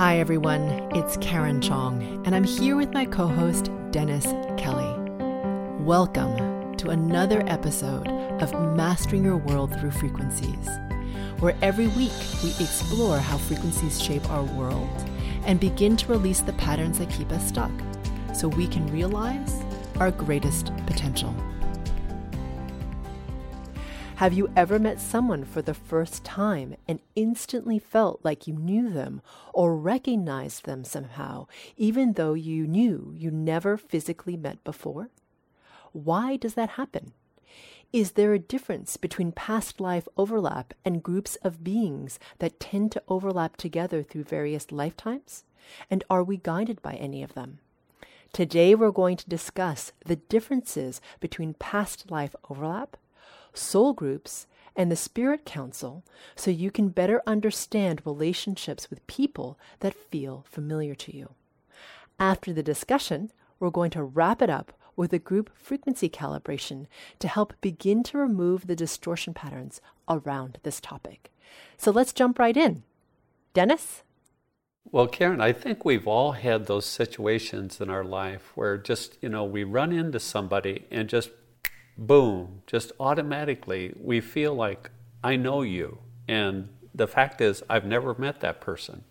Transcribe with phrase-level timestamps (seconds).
[0.00, 0.62] Hi, everyone.
[0.94, 4.24] It's Karen Chong, and I'm here with my co host, Dennis
[4.56, 4.98] Kelly.
[5.84, 8.08] Welcome to another episode
[8.40, 10.70] of Mastering Your World Through Frequencies,
[11.40, 14.88] where every week we explore how frequencies shape our world
[15.44, 17.70] and begin to release the patterns that keep us stuck
[18.34, 19.62] so we can realize
[19.98, 21.34] our greatest potential.
[24.20, 28.90] Have you ever met someone for the first time and instantly felt like you knew
[28.90, 29.22] them
[29.54, 31.46] or recognized them somehow,
[31.78, 35.08] even though you knew you never physically met before?
[35.94, 37.14] Why does that happen?
[37.94, 43.02] Is there a difference between past life overlap and groups of beings that tend to
[43.08, 45.44] overlap together through various lifetimes?
[45.90, 47.60] And are we guided by any of them?
[48.34, 52.98] Today, we're going to discuss the differences between past life overlap
[53.54, 54.46] soul groups,
[54.76, 56.04] and the Spirit Council
[56.36, 61.34] so you can better understand relationships with people that feel familiar to you.
[62.18, 66.86] After the discussion, we're going to wrap it up with a group frequency calibration
[67.18, 71.30] to help begin to remove the distortion patterns around this topic.
[71.76, 72.82] So let's jump right in.
[73.54, 74.02] Dennis?
[74.92, 79.28] Well, Karen, I think we've all had those situations in our life where just, you
[79.28, 81.30] know, we run into somebody and just
[82.00, 84.90] boom, just automatically we feel like
[85.22, 85.98] I know you.
[86.26, 89.04] And the fact is, I've never met that person.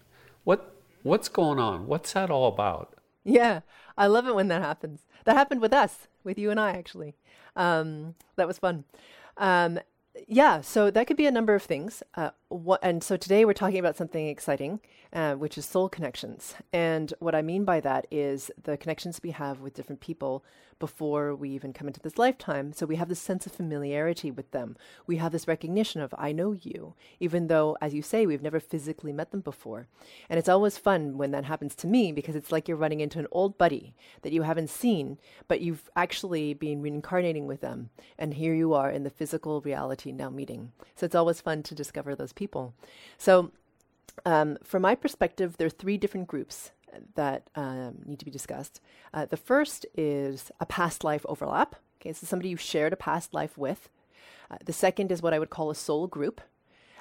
[0.43, 1.87] What what's going on?
[1.87, 2.95] What's that all about?
[3.23, 3.61] Yeah,
[3.97, 5.05] I love it when that happens.
[5.25, 7.15] That happened with us, with you and I, actually.
[7.55, 8.85] Um, that was fun.
[9.37, 9.79] Um,
[10.27, 12.03] yeah, so that could be a number of things.
[12.15, 12.31] Uh,
[12.81, 14.79] and so today we're talking about something exciting,
[15.13, 16.55] uh, which is soul connections.
[16.71, 20.43] And what I mean by that is the connections we have with different people
[20.79, 22.71] before we even come into this lifetime.
[22.73, 24.77] So we have this sense of familiarity with them.
[25.05, 28.59] We have this recognition of, I know you, even though, as you say, we've never
[28.59, 29.87] physically met them before.
[30.29, 33.19] And it's always fun when that happens to me because it's like you're running into
[33.19, 37.89] an old buddy that you haven't seen, but you've actually been reincarnating with them.
[38.17, 40.71] And here you are in the physical reality now meeting.
[40.95, 42.73] So it's always fun to discover those people.
[43.17, 43.51] So,
[44.25, 46.71] um, from my perspective, there are three different groups
[47.15, 48.81] that um, need to be discussed.
[49.13, 51.75] Uh, the first is a past life overlap.
[51.99, 53.89] Okay, so somebody you shared a past life with.
[54.49, 56.41] Uh, the second is what I would call a soul group.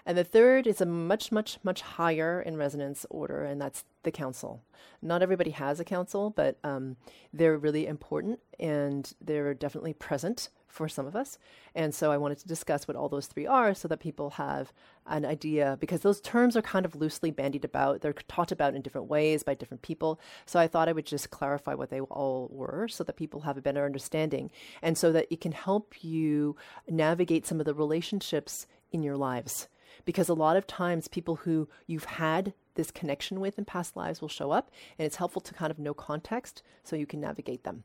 [0.05, 4.11] And the third is a much, much, much higher in resonance order, and that's the
[4.11, 4.63] council.
[5.03, 6.97] Not everybody has a council, but um,
[7.33, 11.39] they're really important and they're definitely present for some of us.
[11.75, 14.73] And so I wanted to discuss what all those three are so that people have
[15.07, 18.03] an idea because those terms are kind of loosely bandied about.
[18.03, 20.21] They're taught about in different ways by different people.
[20.47, 23.57] So I thought I would just clarify what they all were so that people have
[23.57, 24.51] a better understanding
[24.83, 26.57] and so that it can help you
[26.89, 29.69] navigate some of the relationships in your lives.
[30.05, 34.21] Because a lot of times, people who you've had this connection with in past lives
[34.21, 37.65] will show up, and it's helpful to kind of know context so you can navigate
[37.65, 37.85] them.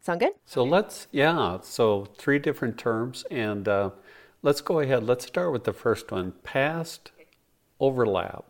[0.00, 0.32] Sound good?
[0.46, 3.90] So let's, yeah, so three different terms, and uh,
[4.42, 5.04] let's go ahead.
[5.04, 7.12] Let's start with the first one past
[7.78, 8.44] overlap.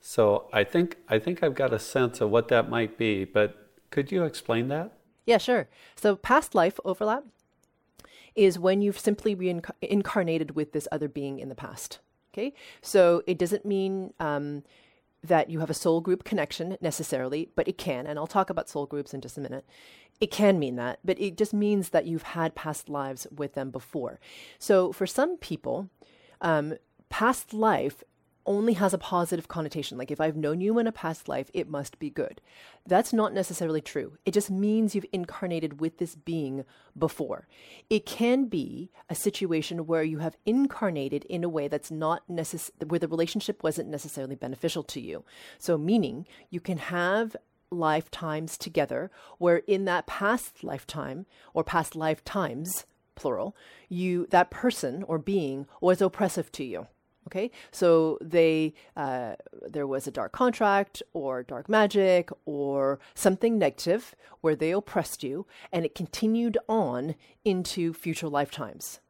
[0.00, 3.70] So I think, I think I've got a sense of what that might be, but
[3.90, 4.92] could you explain that?
[5.24, 5.68] Yeah, sure.
[5.94, 7.24] So past life overlap
[8.34, 12.00] is when you've simply reincarnated with this other being in the past.
[12.34, 14.62] Okay, so it doesn't mean um,
[15.24, 18.68] that you have a soul group connection necessarily, but it can, and I'll talk about
[18.68, 19.64] soul groups in just a minute.
[20.20, 23.70] It can mean that, but it just means that you've had past lives with them
[23.70, 24.20] before.
[24.58, 25.88] So for some people,
[26.40, 26.74] um,
[27.08, 28.02] past life
[28.46, 29.98] only has a positive connotation.
[29.98, 32.40] Like if I've known you in a past life, it must be good.
[32.86, 34.16] That's not necessarily true.
[34.24, 36.64] It just means you've incarnated with this being
[36.98, 37.46] before.
[37.88, 42.74] It can be a situation where you have incarnated in a way that's not necessary,
[42.86, 45.24] where the relationship wasn't necessarily beneficial to you.
[45.58, 47.36] So, meaning you can have
[47.70, 53.56] lifetimes together where in that past lifetime or past lifetimes, plural,
[53.88, 56.86] you, that person or being was oppressive to you
[57.28, 59.34] Okay, so they uh,
[59.68, 65.46] there was a dark contract or dark magic or something negative where they oppressed you,
[65.72, 67.14] and it continued on
[67.44, 69.00] into future lifetimes.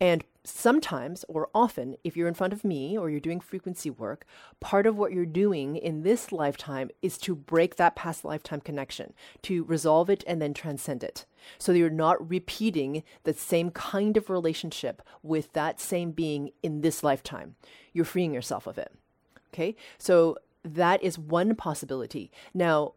[0.00, 4.24] And sometimes or often, if you're in front of me or you're doing frequency work,
[4.58, 9.12] part of what you're doing in this lifetime is to break that past lifetime connection,
[9.42, 11.26] to resolve it and then transcend it.
[11.58, 17.02] So you're not repeating the same kind of relationship with that same being in this
[17.02, 17.56] lifetime.
[17.92, 18.92] You're freeing yourself of it.
[19.52, 22.30] Okay, so that is one possibility.
[22.54, 22.92] Now,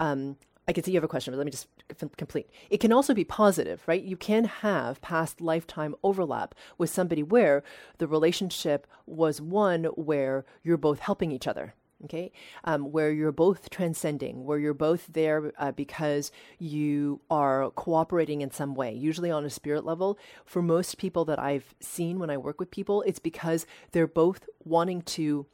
[0.00, 0.36] um,
[0.66, 1.68] I can see you have a question, but let me just
[2.16, 2.48] complete.
[2.70, 4.02] It can also be positive, right?
[4.02, 7.62] You can have past lifetime overlap with somebody where
[7.98, 11.74] the relationship was one where you're both helping each other.
[12.04, 12.32] okay,
[12.64, 18.50] um, where you're both transcending, where you're both there uh, because you are cooperating in
[18.50, 20.18] some way, usually on a spirit level.
[20.44, 24.48] For most people that I've seen when I work with people, it's because they're both
[24.64, 25.46] wanting to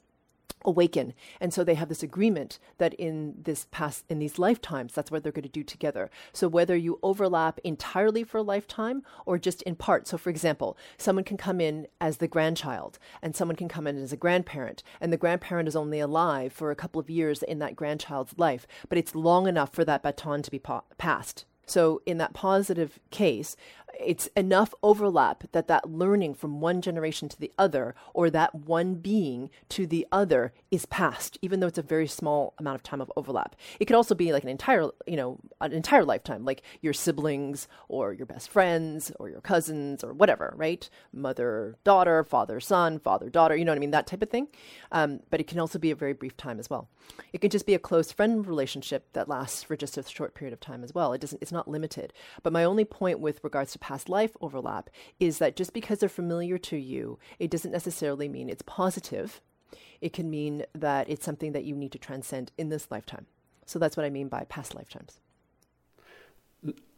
[0.65, 1.15] awaken.
[1.41, 5.23] And so they have this agreement that in this past in these lifetimes that's what
[5.23, 6.11] they're going to do together.
[6.33, 10.09] So whether you overlap entirely for a lifetime or just in part.
[10.09, 14.03] So for example someone can come in as the grandchild and someone can come in
[14.03, 14.83] as a grandparent.
[15.01, 18.67] And the grandparent is only alive for a couple of years in that grandchild's life
[18.89, 21.45] but it's long enough for that baton to be pa- passed.
[21.67, 23.55] So in that positive case,
[23.99, 28.95] it's enough overlap that that learning from one generation to the other or that one
[28.95, 33.01] being to the other is passed even though it's a very small amount of time
[33.01, 33.57] of overlap.
[33.81, 37.69] It could also be like an entire you know an entire lifetime like your siblings
[37.89, 40.89] or your best friends or your cousins or whatever right?
[41.13, 43.91] Mother daughter father son father daughter you know what i mean?
[43.91, 44.49] That type of thing.
[44.93, 46.89] Um, but it can also be a very brief time as well.
[47.33, 50.53] It can just be a close friend relationship that lasts for just a short period
[50.53, 51.13] of time as well.
[51.13, 52.13] It doesn't it's not limited.
[52.43, 56.09] But my only point with regards to past life overlap is that just because they're
[56.09, 59.41] familiar to you, it doesn't necessarily mean it's positive.
[60.01, 63.27] It can mean that it's something that you need to transcend in this lifetime.
[63.67, 65.21] So that's what I mean by past lifetimes.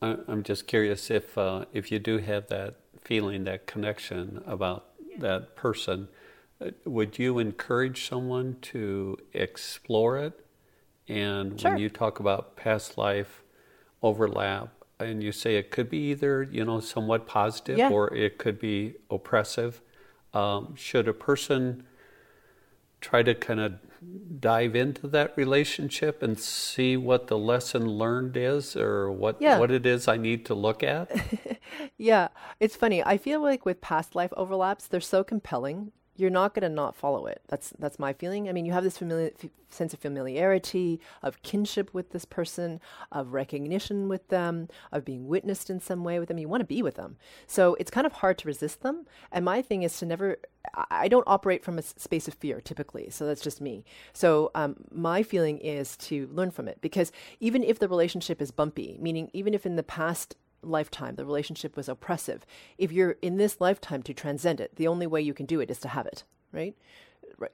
[0.00, 4.86] I'm just curious if uh, if you do have that feeling, that connection about
[5.18, 6.08] that person,
[6.60, 10.46] uh, would you encourage someone to explore it?
[11.08, 11.72] And sure.
[11.72, 13.42] when you talk about past life
[14.02, 17.90] overlap, and you say it could be either you know somewhat positive yeah.
[17.90, 19.80] or it could be oppressive
[20.32, 21.84] um, should a person
[23.00, 23.74] try to kind of
[24.38, 29.58] dive into that relationship and see what the lesson learned is or what yeah.
[29.58, 31.10] what it is I need to look at?
[31.98, 33.02] yeah, it's funny.
[33.02, 36.94] I feel like with past life overlaps, they're so compelling you're not going to not
[36.94, 37.42] follow it.
[37.48, 38.48] That's that's my feeling.
[38.48, 42.80] I mean, you have this f- sense of familiarity, of kinship with this person,
[43.10, 46.38] of recognition with them, of being witnessed in some way with them.
[46.38, 49.06] You want to be with them, so it's kind of hard to resist them.
[49.32, 50.38] And my thing is to never.
[50.90, 53.84] I don't operate from a space of fear typically, so that's just me.
[54.12, 58.50] So um, my feeling is to learn from it because even if the relationship is
[58.50, 62.44] bumpy, meaning even if in the past lifetime the relationship was oppressive
[62.78, 65.70] if you're in this lifetime to transcend it the only way you can do it
[65.70, 66.74] is to have it right.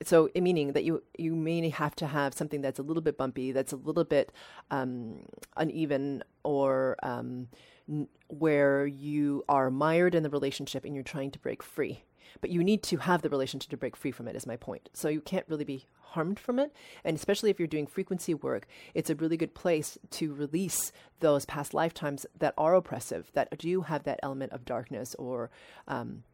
[0.03, 3.53] So, meaning that you you may have to have something that's a little bit bumpy,
[3.53, 4.32] that's a little bit
[4.70, 5.20] um,
[5.56, 7.49] uneven, or um,
[7.88, 12.03] n- where you are mired in the relationship and you're trying to break free.
[12.41, 14.35] But you need to have the relationship to break free from it.
[14.35, 14.88] Is my point.
[14.93, 15.87] So you can't really be
[16.17, 16.75] harmed from it.
[17.05, 21.45] And especially if you're doing frequency work, it's a really good place to release those
[21.45, 25.51] past lifetimes that are oppressive, that do have that element of darkness or
[25.87, 26.25] um,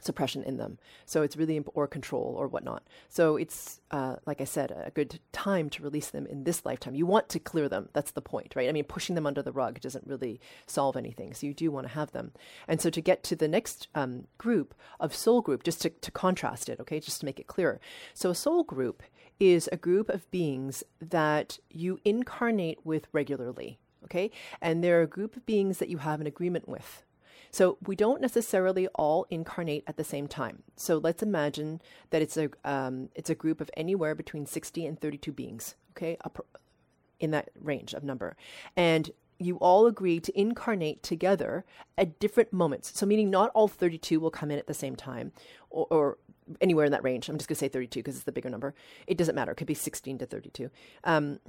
[0.00, 0.78] suppression in them.
[1.04, 2.82] So it's really imp- or control or whatnot.
[3.08, 6.94] So it's uh, like I said, a good time to release them in this lifetime.
[6.94, 7.88] You want to clear them.
[7.92, 8.68] That's the point, right?
[8.68, 11.34] I mean, pushing them under the rug doesn't really solve anything.
[11.34, 12.32] So you do want to have them.
[12.68, 16.10] And so to get to the next um, group of soul group, just to, to
[16.10, 17.80] contrast it, okay, just to make it clearer.
[18.14, 19.02] So a soul group
[19.38, 23.78] is a group of beings that you incarnate with regularly.
[24.04, 24.30] Okay,
[24.60, 27.02] and they're a group of beings that you have an agreement with.
[27.50, 30.62] So we don't necessarily all incarnate at the same time.
[30.76, 31.80] So let's imagine
[32.10, 35.74] that it's a um, it's a group of anywhere between 60 and 32 beings.
[35.96, 36.18] Okay,
[37.18, 38.36] in that range of number,
[38.76, 41.64] and you all agree to incarnate together
[41.98, 42.92] at different moments.
[42.98, 45.32] So meaning not all 32 will come in at the same time,
[45.70, 46.18] or, or
[46.60, 47.28] anywhere in that range.
[47.28, 48.74] I'm just going to say 32 because it's the bigger number.
[49.06, 49.52] It doesn't matter.
[49.52, 50.70] It could be 16 to 32.
[51.04, 51.40] Um,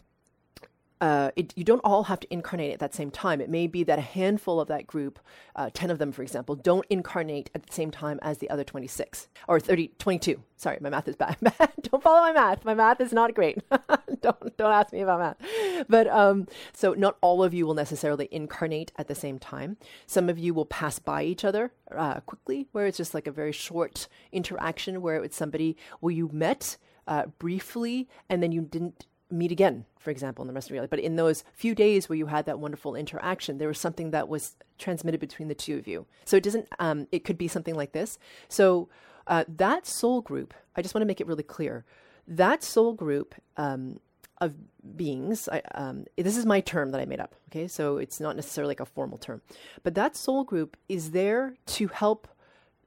[1.00, 3.40] uh, it, you don't all have to incarnate at that same time.
[3.40, 5.20] It may be that a handful of that group,
[5.56, 8.64] uh, 10 of them, for example, don't incarnate at the same time as the other
[8.64, 10.42] 26 or 30, 22.
[10.56, 11.38] Sorry, my math is bad.
[11.84, 12.66] don't follow my math.
[12.66, 13.60] My math is not great.
[14.22, 15.88] don't, don't ask me about math.
[15.88, 19.78] But um, so not all of you will necessarily incarnate at the same time.
[20.08, 23.32] Some of you will pass by each other uh, quickly, where it's just like a
[23.32, 26.78] very short interaction where it's somebody where you met
[27.08, 30.82] uh, briefly and then you didn't meet again, for example, in the rest of your
[30.82, 30.90] life.
[30.90, 34.30] But in those few days where you had that wonderful interaction, there was something that
[34.30, 36.06] was transmitted between the two of you.
[36.26, 38.18] So it doesn't, um, it could be something like this.
[38.48, 38.90] So
[39.28, 41.86] uh, that soul group, I just want to make it really clear.
[42.28, 44.00] That soul group um,
[44.40, 44.54] of
[44.96, 47.68] beings, I, um, this is my term that I made up, okay?
[47.68, 49.42] So it's not necessarily like a formal term.
[49.84, 52.28] But that soul group is there to help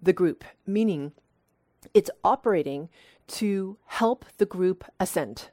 [0.01, 1.13] the group, meaning
[1.93, 2.89] it's operating
[3.27, 5.51] to help the group ascend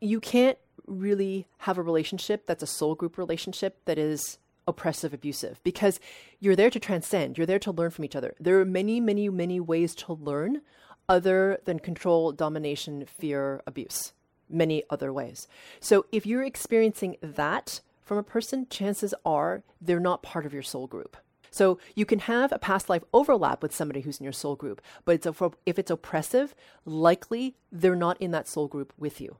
[0.00, 5.60] you can't really have a relationship that's a soul group relationship that is oppressive, abusive,
[5.64, 6.00] because
[6.38, 8.34] you're there to transcend, you're there to learn from each other.
[8.40, 10.62] There are many, many, many ways to learn
[11.08, 14.12] other than control, domination, fear, abuse,
[14.48, 15.48] many other ways.
[15.80, 20.62] So if you're experiencing that from a person, chances are they're not part of your
[20.62, 21.16] soul group.
[21.50, 24.80] So you can have a past life overlap with somebody who's in your soul group,
[25.04, 26.54] but it's a, if it's oppressive,
[26.84, 29.36] likely they're not in that soul group with you.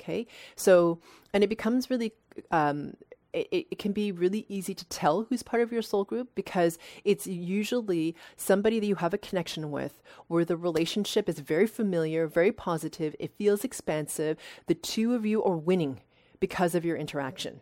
[0.00, 0.26] Okay,
[0.56, 1.00] so
[1.32, 2.12] and it becomes really
[2.50, 2.94] um,
[3.32, 6.78] it, it, can be really easy to tell who's part of your soul group because
[7.04, 12.26] it's usually somebody that you have a connection with where the relationship is very familiar,
[12.26, 14.36] very positive, it feels expansive.
[14.66, 16.00] The two of you are winning
[16.40, 17.60] because of your interaction.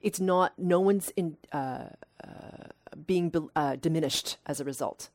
[0.00, 1.86] It's not, no one's in, uh,
[2.22, 2.68] uh,
[3.06, 5.10] being uh, diminished as a result.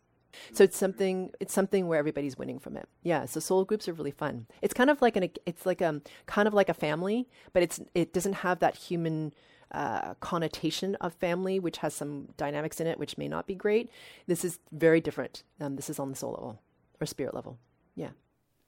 [0.54, 2.88] So it's something it's something where everybody's winning from it.
[3.04, 3.26] Yeah.
[3.26, 4.48] So soul groups are really fun.
[4.62, 7.80] It's kind of like an it's like um kind of like a family, but it's
[7.94, 9.34] it doesn't have that human
[9.72, 13.90] uh, connotation of family, which has some dynamics in it, which may not be great.
[14.26, 15.44] This is very different.
[15.60, 16.62] Um, this is on the soul level
[17.00, 17.60] or spirit level.
[17.96, 18.12] Yeah.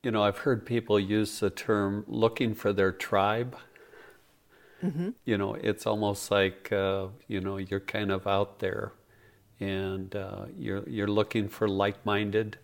[0.03, 3.57] You know, I've heard people use the term looking for their tribe.
[4.83, 5.09] Mm-hmm.
[5.25, 8.93] You know, it's almost like, uh, you know, you're kind of out there
[9.59, 12.57] and uh, you're you're looking for like-minded,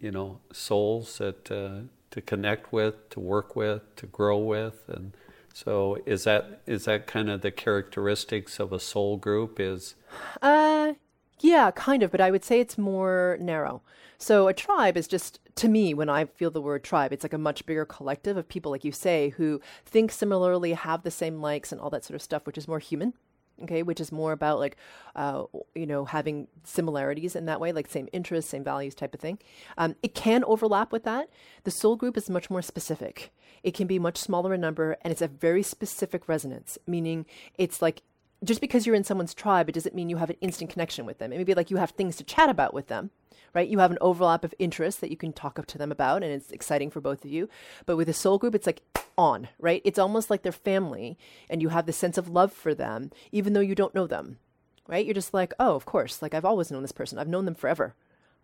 [0.00, 5.16] you know, souls that uh, to connect with, to work with, to grow with, and
[5.52, 9.58] so is that is that kind of the characteristics of a soul group?
[9.58, 9.94] Is
[10.40, 10.94] uh,
[11.40, 13.82] yeah, kind of, but I would say it's more narrow.
[14.18, 17.32] So a tribe is just to me when I feel the word tribe, it's like
[17.32, 21.40] a much bigger collective of people, like you say, who think similarly, have the same
[21.40, 23.14] likes and all that sort of stuff, which is more human
[23.62, 24.76] okay which is more about like
[25.16, 29.20] uh, you know having similarities in that way like same interests same values type of
[29.20, 29.38] thing.
[29.76, 31.28] Um, it can overlap with that.
[31.64, 33.32] The soul group is much more specific.
[33.62, 37.82] It can be much smaller in number and it's a very specific resonance meaning it's
[37.82, 38.02] like
[38.44, 41.18] just because you're in someone's tribe it doesn't mean you have an instant connection with
[41.18, 43.10] them it may be like you have things to chat about with them
[43.54, 43.68] right?
[43.68, 46.32] You have an overlap of interests that you can talk up to them about, and
[46.32, 47.48] it's exciting for both of you.
[47.86, 48.82] But with a soul group, it's like
[49.16, 49.82] on, right?
[49.84, 51.18] It's almost like their family,
[51.48, 54.38] and you have the sense of love for them, even though you don't know them,
[54.86, 55.04] right?
[55.04, 57.18] You're just like, oh, of course, like I've always known this person.
[57.18, 57.94] I've known them forever.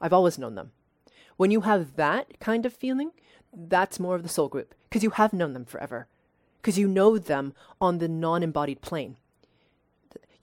[0.01, 0.73] I've always known them.
[1.37, 3.13] When you have that kind of feeling,
[3.53, 6.07] that's more of the soul group because you have known them forever,
[6.61, 9.17] because you know them on the non embodied plane.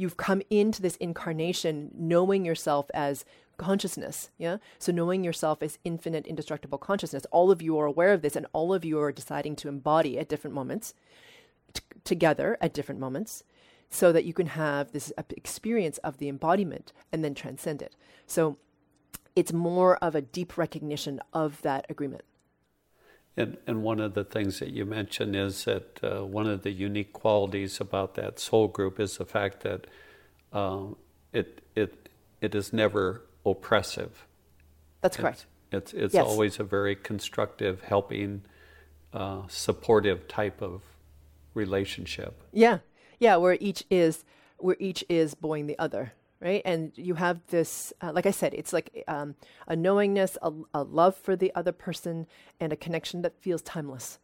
[0.01, 3.23] You've come into this incarnation knowing yourself as
[3.57, 4.31] consciousness.
[4.39, 4.57] Yeah.
[4.79, 8.47] So knowing yourself as infinite, indestructible consciousness, all of you are aware of this and
[8.51, 10.95] all of you are deciding to embody at different moments
[11.73, 13.43] t- together at different moments
[13.91, 17.95] so that you can have this experience of the embodiment and then transcend it.
[18.25, 18.57] So
[19.35, 22.23] it's more of a deep recognition of that agreement.
[23.37, 26.71] And, and one of the things that you mentioned is that uh, one of the
[26.71, 29.87] unique qualities about that soul group is the fact that
[30.51, 30.87] uh,
[31.31, 32.09] it, it,
[32.41, 34.25] it is never oppressive.
[35.01, 35.45] That's correct.
[35.71, 36.25] It's it's, it's yes.
[36.25, 38.41] always a very constructive, helping,
[39.13, 40.81] uh, supportive type of
[41.53, 42.43] relationship.
[42.51, 42.79] Yeah,
[43.19, 44.25] yeah, where each is
[44.57, 46.61] where each is boying the other, right?
[46.65, 49.35] And you have this, uh, like I said, it's like um,
[49.67, 52.27] a knowingness, a, a love for the other person,
[52.59, 54.19] and a connection that feels timeless.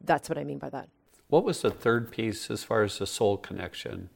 [0.00, 0.88] That's what I mean by that.
[1.28, 4.10] What was the third piece as far as the soul connection?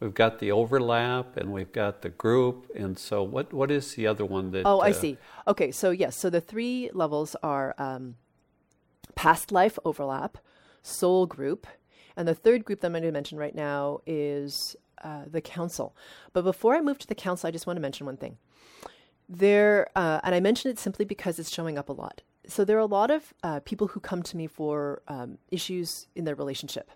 [0.00, 4.06] we've got the overlap and we've got the group and so what what is the
[4.06, 7.74] other one that oh i uh, see okay so yes so the three levels are
[7.78, 8.16] um,
[9.14, 10.38] past life overlap
[10.82, 11.66] soul group
[12.16, 15.94] and the third group that i'm going to mention right now is uh, the council.
[16.32, 18.38] But before i move to the council i just want to mention one thing.
[19.28, 22.22] There uh, and i mention it simply because it's showing up a lot.
[22.48, 26.06] So there are a lot of uh, people who come to me for um, issues
[26.14, 26.90] in their relationship.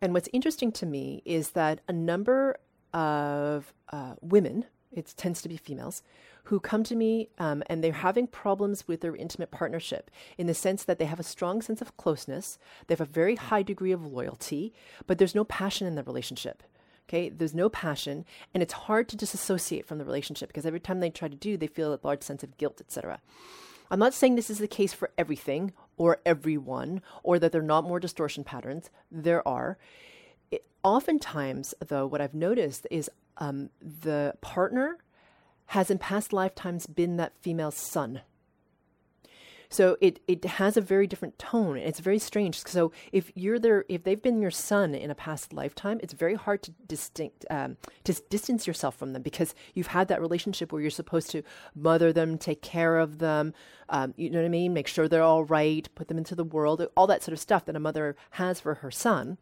[0.00, 2.56] And what's interesting to me is that a number
[2.94, 6.02] of uh, women, it tends to be females,
[6.44, 10.54] who come to me um, and they're having problems with their intimate partnership in the
[10.54, 13.92] sense that they have a strong sense of closeness, they have a very high degree
[13.92, 14.72] of loyalty,
[15.06, 16.62] but there's no passion in the relationship.
[17.10, 18.24] Okay, there's no passion,
[18.54, 21.56] and it's hard to disassociate from the relationship because every time they try to do,
[21.56, 23.20] they feel a large sense of guilt, etc.
[23.90, 27.64] I'm not saying this is the case for everything or everyone, or that there are
[27.64, 28.90] not more distortion patterns.
[29.10, 29.76] There are.
[30.52, 34.98] It, oftentimes, though, what I've noticed is um, the partner
[35.66, 38.20] has in past lifetimes been that female's son
[39.70, 41.76] so it, it has a very different tone.
[41.76, 42.66] And it's very strange.
[42.66, 46.34] So if you're there, if they've been your son in a past lifetime, it's very
[46.34, 50.82] hard to distinct um, to distance yourself from them because you've had that relationship where
[50.82, 53.54] you're supposed to mother them, take care of them,
[53.88, 56.44] um, you know what I mean, make sure they're all right, put them into the
[56.44, 59.38] world, all that sort of stuff that a mother has for her son.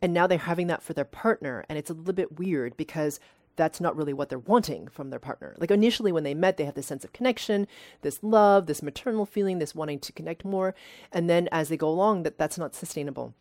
[0.00, 3.18] And now they're having that for their partner, and it's a little bit weird because
[3.56, 5.54] that's not really what they're wanting from their partner.
[5.58, 7.66] Like initially when they met, they have this sense of connection,
[8.02, 10.74] this love, this maternal feeling, this wanting to connect more.
[11.12, 13.34] And then as they go along, that that's not sustainable.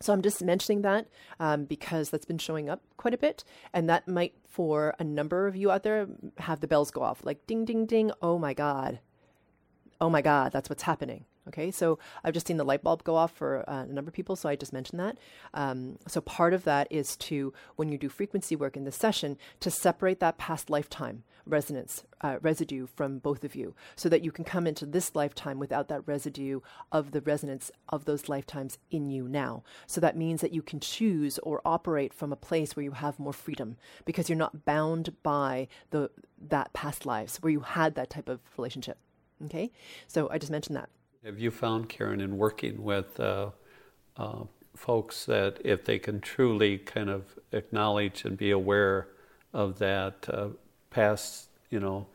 [0.00, 1.06] So I'm just mentioning that
[1.40, 5.46] um, because that's been showing up quite a bit, and that might, for a number
[5.46, 6.08] of you out there,
[6.38, 8.10] have the bells go off like ding, ding, ding.
[8.20, 8.98] Oh my god,
[10.00, 11.24] oh my god, that's what's happening.
[11.46, 14.14] Okay, so I've just seen the light bulb go off for uh, a number of
[14.14, 15.18] people, so I just mentioned that.
[15.52, 19.36] Um, so part of that is to, when you do frequency work in this session,
[19.60, 24.32] to separate that past lifetime resonance uh, residue from both of you, so that you
[24.32, 26.60] can come into this lifetime without that residue
[26.90, 29.62] of the resonance of those lifetimes in you now.
[29.86, 33.18] So that means that you can choose or operate from a place where you have
[33.18, 36.10] more freedom because you're not bound by the
[36.40, 38.96] that past lives where you had that type of relationship.
[39.44, 39.70] Okay,
[40.06, 40.88] so I just mentioned that.
[41.24, 43.48] Have you found, Karen, in working with uh,
[44.18, 44.40] uh,
[44.76, 49.08] folks that if they can truly kind of acknowledge and be aware
[49.54, 50.48] of that uh,
[50.90, 52.08] past, you know,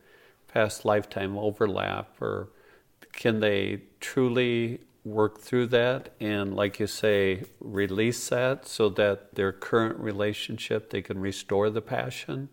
[0.48, 2.50] past lifetime overlap, or
[3.12, 9.52] can they truly work through that and, like you say, release that so that their
[9.52, 12.50] current relationship they can restore the passion?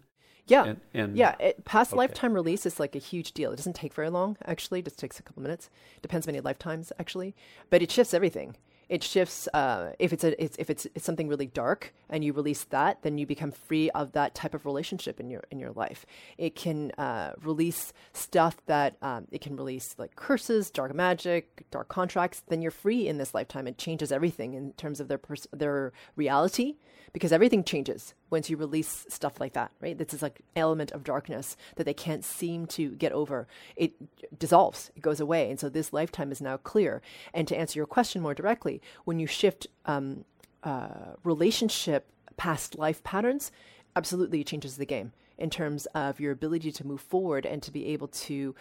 [0.46, 0.64] Yeah.
[0.64, 1.34] And, and yeah.
[1.40, 1.98] It, past okay.
[1.98, 3.52] lifetime release is like a huge deal.
[3.52, 4.80] It doesn't take very long, actually.
[4.80, 5.70] It just takes a couple minutes.
[6.02, 7.34] Depends many lifetimes, actually.
[7.70, 8.56] But it shifts everything.
[8.88, 12.32] It shifts uh, if it's a it's, if it's, it's something really dark and you
[12.32, 15.72] release that, then you become free of that type of relationship in your in your
[15.72, 16.06] life.
[16.38, 21.88] It can uh, release stuff that um, it can release like curses, dark magic, dark
[21.88, 22.44] contracts.
[22.46, 23.66] Then you're free in this lifetime.
[23.66, 26.76] It changes everything in terms of their pers- their reality
[27.12, 29.96] because everything changes once you release stuff like that, right?
[29.96, 33.46] This is like element of darkness that they can't seem to get over.
[33.76, 33.92] It
[34.38, 35.50] dissolves, it goes away.
[35.50, 37.02] And so this lifetime is now clear.
[37.32, 40.24] And to answer your question more directly, when you shift um,
[40.62, 43.52] uh, relationship past life patterns,
[43.94, 47.86] absolutely changes the game in terms of your ability to move forward and to be
[47.86, 48.54] able to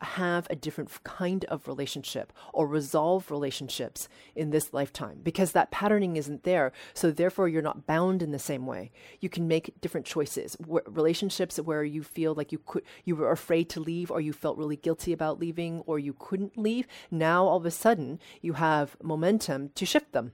[0.00, 6.16] have a different kind of relationship or resolve relationships in this lifetime because that patterning
[6.16, 6.72] isn't there.
[6.94, 8.90] So, therefore, you're not bound in the same way.
[9.20, 10.56] You can make different choices.
[10.86, 14.58] relationships where you feel like you could, you were afraid to leave or you felt
[14.58, 16.86] really guilty about leaving or you couldn't leave.
[17.10, 20.32] Now, all of a sudden, you have momentum to shift them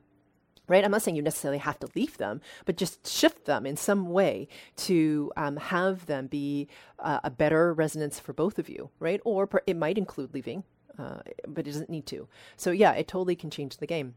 [0.69, 0.85] right?
[0.85, 4.11] I'm not saying you necessarily have to leave them, but just shift them in some
[4.11, 9.21] way to um, have them be uh, a better resonance for both of you, right?
[9.25, 10.65] Or per- it might include leaving,
[10.99, 12.29] uh, but it doesn't need to.
[12.57, 14.15] So, yeah, it totally can change the game.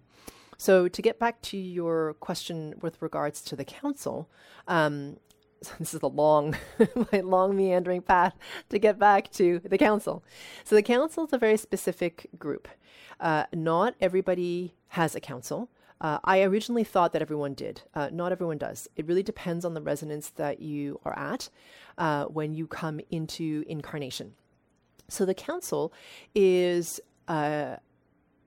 [0.58, 4.30] So, to get back to your question with regards to the council,
[4.68, 5.18] um,
[5.80, 6.56] this is a long,
[7.14, 8.36] long meandering path
[8.70, 10.24] to get back to the council.
[10.64, 12.68] So, the council is a very specific group.
[13.20, 15.70] Uh, not everybody has a council.
[16.02, 17.84] Uh, I originally thought that everyone did.
[17.94, 18.90] Uh, not everyone does.
[18.96, 21.50] It really depends on the resonance that you are at
[21.98, 24.34] uh, when you come into incarnation.
[25.08, 25.94] So the council
[26.34, 27.76] is uh,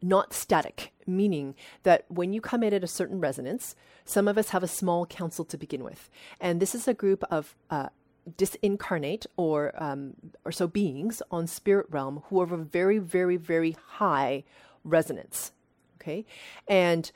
[0.02, 4.48] not static, meaning that when you come in at a certain resonance, some of us
[4.48, 6.10] have a small council to begin with.
[6.40, 7.90] And this is a group of uh,
[8.36, 10.14] disincarnate or um,
[10.44, 14.42] or so beings on spirit realm who of a very very very high
[14.82, 15.52] resonance
[16.00, 16.24] okay
[16.66, 17.12] and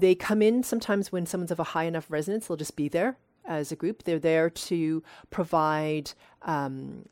[0.00, 3.16] they come in sometimes when someone's of a high enough resonance, they'll just be there
[3.46, 4.02] as a group.
[4.02, 6.12] They're there to provide.
[6.42, 7.06] Um,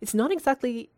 [0.00, 0.90] it's not exactly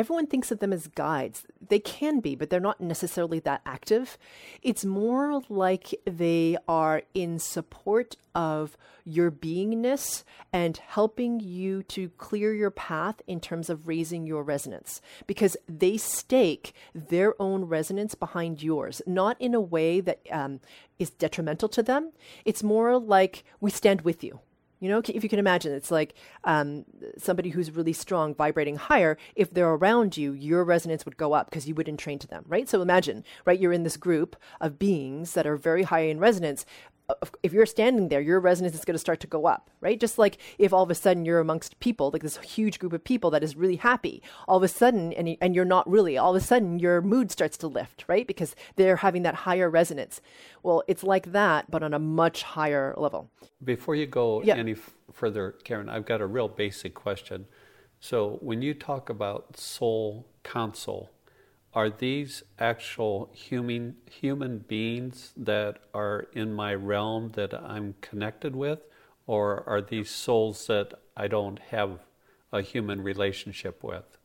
[0.00, 1.44] everyone thinks of them as guides.
[1.68, 4.16] They can be, but they're not necessarily that active.
[4.62, 12.54] It's more like they are in support of your beingness and helping you to clear
[12.54, 18.62] your path in terms of raising your resonance because they stake their own resonance behind
[18.62, 20.60] yours, not in a way that um,
[20.98, 22.12] is detrimental to them.
[22.46, 24.40] It's more like we stand with you
[24.80, 26.14] you know, if you can imagine, it's like
[26.44, 26.86] um,
[27.18, 29.18] somebody who's really strong, vibrating higher.
[29.36, 32.44] If they're around you, your resonance would go up because you wouldn't train to them,
[32.48, 32.68] right?
[32.68, 33.60] So imagine, right?
[33.60, 36.64] You're in this group of beings that are very high in resonance
[37.42, 39.98] if you're standing there, your resonance is going to start to go up, right?
[39.98, 43.04] Just like if all of a sudden you're amongst people, like this huge group of
[43.04, 46.34] people that is really happy, all of a sudden, and, and you're not really, all
[46.34, 48.26] of a sudden your mood starts to lift, right?
[48.26, 50.20] Because they're having that higher resonance.
[50.62, 53.30] Well, it's like that, but on a much higher level.
[53.62, 54.56] Before you go yeah.
[54.56, 57.46] any f- further, Karen, I've got a real basic question.
[58.00, 61.10] So when you talk about soul council,
[61.72, 68.80] are these actual human human beings that are in my realm that I'm connected with,
[69.26, 72.00] or are these souls that I don't have
[72.52, 74.18] a human relationship with?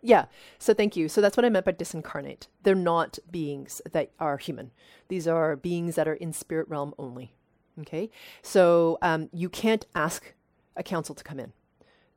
[0.00, 0.26] Yeah,
[0.58, 1.08] so thank you.
[1.08, 2.46] So that's what I meant by disincarnate.
[2.62, 4.70] They're not beings that are human.
[5.08, 7.34] These are beings that are in spirit realm only.
[7.80, 8.10] Okay,
[8.42, 10.34] so um, you can't ask
[10.74, 11.52] a council to come in.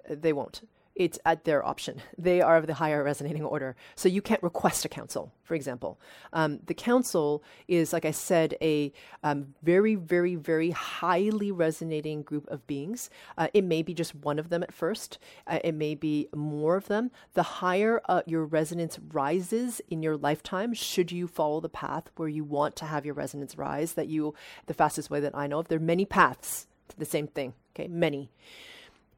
[0.09, 0.61] They won't
[1.01, 1.99] it's at their option.
[2.15, 3.75] They are of the higher resonating order.
[3.95, 5.99] So you can't request a council, for example.
[6.31, 12.47] Um, the council is, like I said, a um, very, very, very highly resonating group
[12.49, 13.09] of beings.
[13.35, 16.75] Uh, it may be just one of them at first, uh, it may be more
[16.75, 17.09] of them.
[17.33, 22.29] The higher uh, your resonance rises in your lifetime, should you follow the path where
[22.29, 24.35] you want to have your resonance rise, that you,
[24.67, 27.55] the fastest way that I know of, there are many paths to the same thing,
[27.73, 28.29] okay, many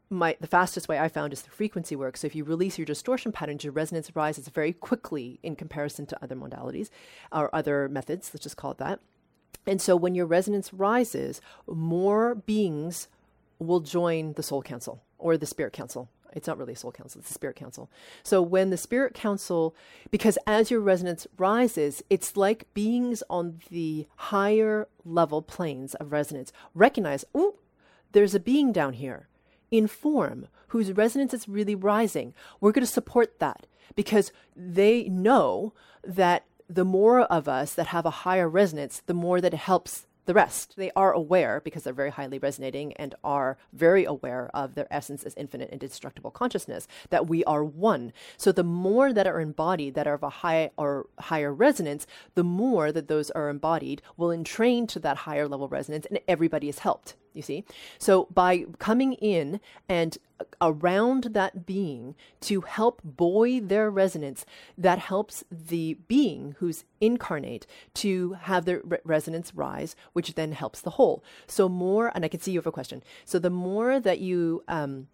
[0.10, 2.18] my the fastest way I found is the frequency work.
[2.18, 6.24] So if you release your distortion patterns, your resonance rises very quickly in comparison to
[6.24, 6.90] other modalities
[7.32, 8.32] or other methods.
[8.34, 9.00] Let's just call it that.
[9.66, 13.08] And so when your resonance rises, more beings
[13.60, 16.10] will join the soul council or the spirit council.
[16.34, 17.90] It's not really a soul council, it's a spirit council.
[18.24, 19.76] So when the spirit council,
[20.10, 26.52] because as your resonance rises, it's like beings on the higher level planes of resonance
[26.74, 27.56] recognize, oh,
[28.14, 29.28] there's a being down here
[29.74, 32.32] in form whose resonance is really rising,
[32.62, 38.06] we're going to support that because they know that the more of us that have
[38.06, 40.76] a higher resonance, the more that it helps the rest.
[40.78, 45.24] They are aware because they're very highly resonating and are very aware of their essence
[45.24, 48.14] as infinite and indestructible consciousness that we are one.
[48.38, 52.06] So the more that are embodied that are of a high or higher resonance,
[52.36, 56.70] the more that those are embodied will entrain to that higher level resonance and everybody
[56.70, 57.64] is helped you see?
[57.98, 60.18] So by coming in and
[60.62, 64.46] around that being to help buoy their resonance,
[64.78, 67.66] that helps the being who's incarnate
[67.96, 71.24] to have their re- resonance rise, which then helps the whole.
[71.48, 73.04] So more, and I can see you have a question.
[73.26, 75.08] So the more that you, um,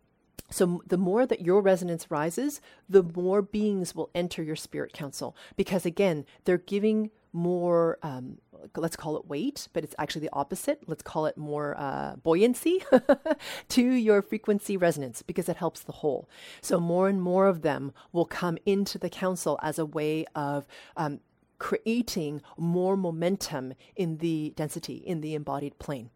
[0.49, 5.35] so the more that your resonance rises, the more beings will enter your spirit council
[5.55, 8.39] because again, they're giving more um,
[8.75, 10.83] let's call it weight, but it's actually the opposite.
[10.87, 12.83] Let's call it more uh, buoyancy
[13.69, 16.29] to your frequency resonance because it helps the whole.
[16.61, 20.67] So more and more of them will come into the council as a way of
[20.97, 21.19] um,
[21.57, 26.09] creating more momentum in the density, in the embodied plane.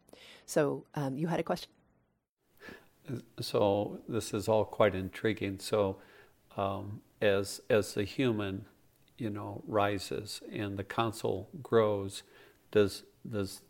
[0.46, 1.70] So um, you had a question?
[3.40, 5.60] So this is all quite intriguing.
[5.60, 5.98] So
[6.56, 8.66] um, as as the human
[9.18, 12.24] you know rises and the council grows
[12.74, 13.62] does does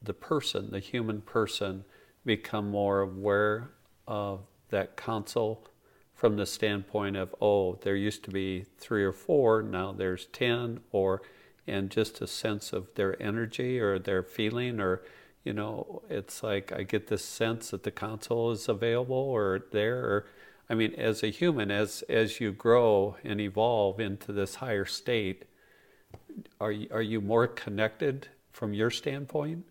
[0.00, 1.84] the person, the human person,
[2.24, 3.72] become more aware
[4.06, 5.66] of that council
[6.14, 10.80] from the standpoint of oh, there used to be three or four, now there's ten,
[10.92, 11.22] or
[11.66, 15.02] and just a sense of their energy or their feeling or
[15.44, 19.98] you know it's like i get this sense that the council is available or there
[19.98, 20.26] or
[20.68, 25.44] i mean as a human as as you grow and evolve into this higher state
[26.60, 29.64] are you, are you more connected from your standpoint?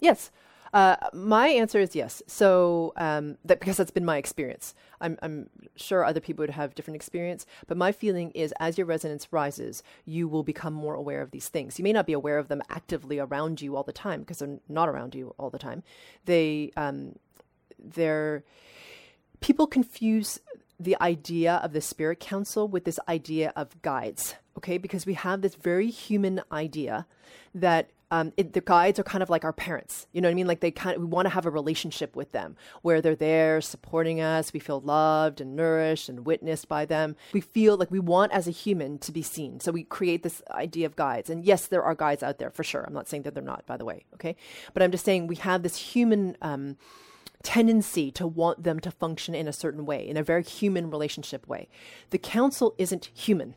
[0.00, 0.30] Yes.
[0.74, 2.20] Uh, my answer is yes.
[2.26, 4.74] So um, that because that's been my experience.
[5.00, 8.86] I'm, I'm, sure other people would have different experience, but my feeling is as your
[8.86, 11.78] resonance rises, you will become more aware of these things.
[11.78, 14.58] You may not be aware of them actively around you all the time because they're
[14.68, 15.84] not around you all the time.
[16.24, 17.16] They um,
[17.78, 18.42] they're
[19.40, 20.40] people confuse
[20.80, 24.34] the idea of the spirit council with this idea of guides.
[24.56, 27.06] Okay, because we have this very human idea
[27.54, 30.06] that um, it, the guides are kind of like our parents.
[30.12, 30.46] You know what I mean?
[30.46, 33.60] Like they kind of, we want to have a relationship with them where they're there
[33.60, 34.52] supporting us.
[34.52, 37.16] We feel loved and nourished and witnessed by them.
[37.32, 39.58] We feel like we want as a human to be seen.
[39.58, 41.28] So we create this idea of guides.
[41.28, 42.84] And yes, there are guides out there for sure.
[42.86, 44.04] I'm not saying that they're not, by the way.
[44.14, 44.36] Okay.
[44.72, 46.76] But I'm just saying we have this human, um,
[47.42, 51.46] tendency to want them to function in a certain way, in a very human relationship
[51.46, 51.68] way.
[52.10, 53.54] The council isn't human,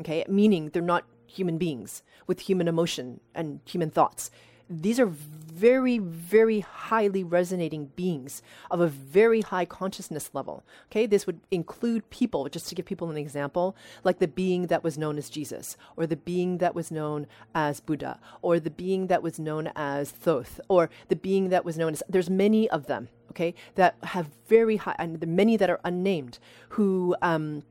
[0.00, 0.24] okay?
[0.28, 4.30] Meaning they're not human beings with human emotion and human thoughts.
[4.70, 10.62] These are very, very highly resonating beings of a very high consciousness level.
[10.90, 13.74] Okay, this would include people, just to give people an example,
[14.04, 17.80] like the being that was known as Jesus, or the being that was known as
[17.80, 21.94] Buddha, or the being that was known as Thoth, or the being that was known
[21.94, 22.02] as.
[22.06, 26.38] There's many of them, okay, that have very high, and the many that are unnamed,
[26.70, 27.62] who um,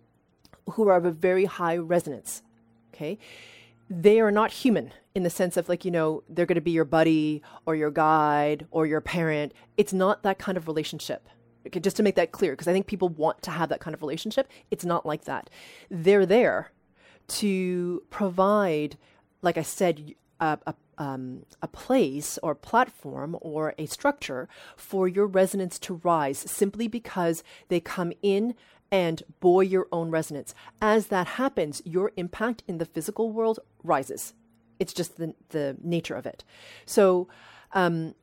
[0.71, 2.41] who are of a very high resonance
[2.93, 3.17] okay?
[3.89, 6.71] They are not human in the sense of like you know they're going to be
[6.71, 9.53] your buddy or your guide or your parent.
[9.77, 11.29] It's not that kind of relationship
[11.65, 11.79] okay?
[11.79, 14.01] Just to make that clear because i think people want to have that kind of
[14.01, 14.49] relationship.
[14.71, 15.49] It's not like that.
[15.89, 16.71] They're there
[17.27, 18.97] to provide
[19.41, 25.27] like i said a, a, um, a place or platform or a structure for your
[25.27, 28.55] resonance to rise simply because they come in
[28.91, 30.53] and buoy your own resonance.
[30.81, 34.33] As that happens, your impact in the physical world rises.
[34.79, 36.43] It's just the, the nature of it.
[36.85, 37.27] So,
[37.73, 38.15] um,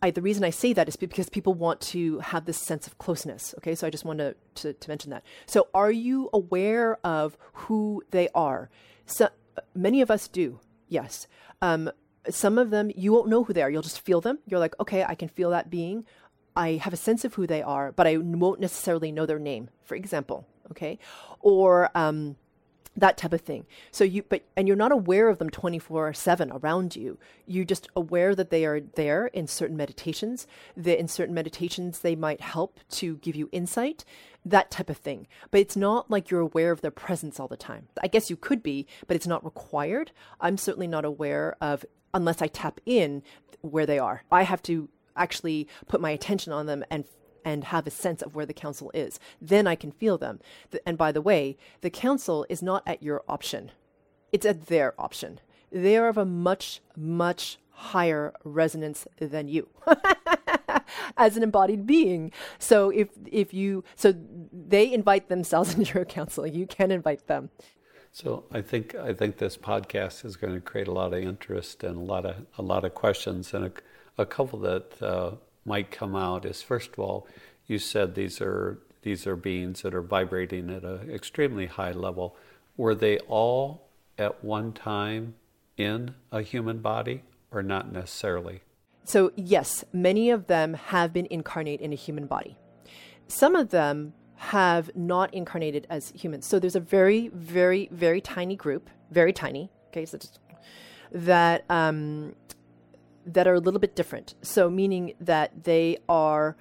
[0.00, 2.98] I, the reason I say that is because people want to have this sense of
[2.98, 3.52] closeness.
[3.58, 5.24] Okay, so I just want to, to, to mention that.
[5.46, 8.70] So, are you aware of who they are?
[9.06, 9.28] So,
[9.74, 11.26] many of us do, yes.
[11.60, 11.90] Um,
[12.30, 13.70] some of them, you won't know who they are.
[13.70, 14.38] You'll just feel them.
[14.46, 16.04] You're like, okay, I can feel that being.
[16.58, 19.70] I have a sense of who they are, but I won't necessarily know their name,
[19.84, 20.46] for example.
[20.70, 20.98] Okay,
[21.40, 22.36] or um,
[22.96, 23.64] that type of thing.
[23.90, 27.18] So you, but, and you're not aware of them 24 seven around you.
[27.46, 32.16] You're just aware that they are there in certain meditations, that in certain meditations, they
[32.16, 34.04] might help to give you insight,
[34.44, 35.26] that type of thing.
[35.50, 37.88] But it's not like you're aware of their presence all the time.
[38.02, 40.10] I guess you could be, but it's not required.
[40.40, 43.22] I'm certainly not aware of, unless I tap in
[43.60, 44.24] where they are.
[44.30, 47.04] I have to actually put my attention on them and
[47.44, 49.18] and have a sense of where the council is.
[49.40, 50.40] Then I can feel them.
[50.84, 53.70] And by the way, the council is not at your option,
[54.32, 55.40] it's at their option.
[55.70, 59.68] They are of a much, much higher resonance than you.
[61.16, 62.32] as an embodied being.
[62.58, 64.14] So if if you so
[64.52, 67.50] they invite themselves into your council, you can invite them.
[68.12, 71.84] So I think I think this podcast is going to create a lot of interest
[71.84, 73.70] and a lot of a lot of questions and
[74.18, 75.32] a couple that uh,
[75.64, 77.26] might come out is first of all,
[77.66, 82.36] you said these are these are beings that are vibrating at an extremely high level.
[82.76, 85.34] Were they all at one time
[85.76, 88.60] in a human body or not necessarily?
[89.04, 92.58] So, yes, many of them have been incarnate in a human body.
[93.26, 96.46] Some of them have not incarnated as humans.
[96.46, 100.40] So, there's a very, very, very tiny group, very tiny, okay, so just,
[101.10, 102.34] that um,
[103.32, 104.34] that are a little bit different.
[104.42, 106.56] So, meaning that they are.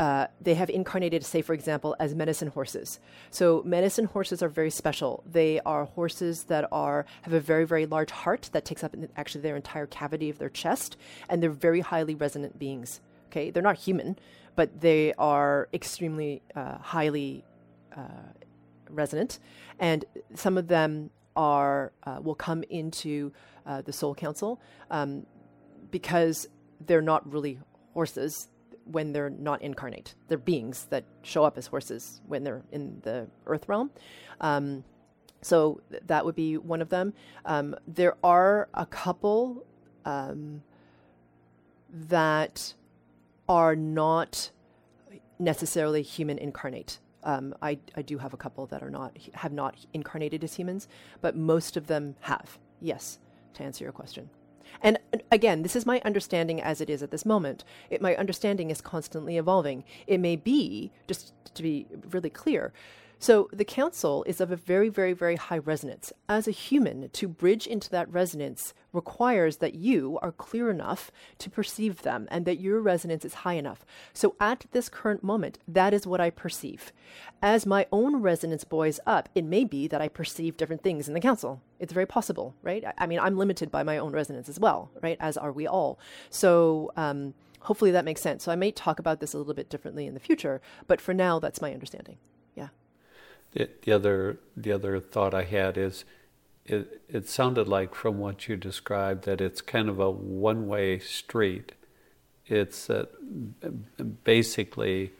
[0.00, 3.00] Uh, they have incarnated, say, for example, as medicine horses.
[3.30, 5.24] So medicine horses are very special.
[5.26, 9.40] They are horses that are have a very, very large heart that takes up actually
[9.40, 10.96] their entire cavity of their chest,
[11.28, 13.00] and they're very highly resonant beings.
[13.26, 14.16] Okay, they're not human,
[14.54, 17.44] but they are extremely uh, highly
[17.96, 18.30] uh,
[18.90, 19.40] resonant,
[19.80, 23.32] and some of them are uh, will come into
[23.66, 24.60] uh, the Soul Council.
[24.90, 25.26] Um,
[25.90, 26.48] because
[26.86, 27.58] they're not really
[27.94, 28.48] horses
[28.84, 30.14] when they're not incarnate.
[30.28, 33.90] They're beings that show up as horses when they're in the earth realm.
[34.40, 34.84] Um,
[35.42, 37.12] so th- that would be one of them.
[37.44, 39.64] Um, there are a couple
[40.04, 40.62] um,
[41.90, 42.74] that
[43.48, 44.50] are not
[45.38, 46.98] necessarily human incarnate.
[47.24, 50.88] Um, I, I do have a couple that are not have not incarnated as humans,
[51.20, 52.58] but most of them have.
[52.80, 53.18] Yes,
[53.54, 54.30] to answer your question.
[54.82, 54.98] And
[55.30, 57.64] again, this is my understanding as it is at this moment.
[57.90, 59.84] It, my understanding is constantly evolving.
[60.06, 62.72] It may be, just to be really clear,
[63.18, 66.12] so the council is of a very, very, very high resonance.
[66.28, 71.50] As a human, to bridge into that resonance requires that you are clear enough to
[71.50, 73.84] perceive them and that your resonance is high enough.
[74.12, 76.92] So at this current moment, that is what I perceive.
[77.42, 81.14] As my own resonance buoys up, it may be that I perceive different things in
[81.14, 81.60] the council.
[81.80, 82.84] It's very possible, right?
[82.96, 85.16] I mean, I'm limited by my own resonance as well, right?
[85.18, 85.98] As are we all.
[86.30, 88.44] So, um, hopefully that makes sense.
[88.44, 91.12] So I may talk about this a little bit differently in the future, but for
[91.12, 92.18] now, that's my understanding.
[93.52, 96.04] The, the other the other thought I had is
[96.64, 100.98] it it sounded like from what you described that it's kind of a one way
[100.98, 101.72] street.
[102.46, 103.06] It's uh,
[104.24, 105.12] basically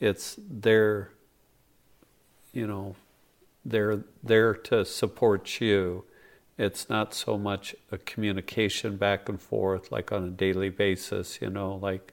[0.00, 1.10] it's their
[2.52, 2.96] you know
[3.64, 6.04] they're there to support you.
[6.56, 11.50] It's not so much a communication back and forth like on a daily basis, you
[11.50, 12.12] know, like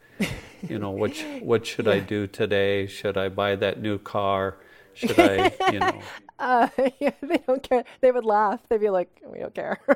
[0.61, 1.93] you know, what what should yeah.
[1.93, 2.87] I do today?
[2.87, 4.57] Should I buy that new car?
[4.95, 6.01] Should I, you know?
[6.39, 7.83] Uh, yeah, they don't care.
[8.01, 8.61] They would laugh.
[8.69, 9.79] They'd be like, "We don't care."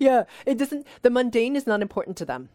[0.00, 0.86] yeah, it doesn't.
[1.02, 2.48] The mundane is not important to them.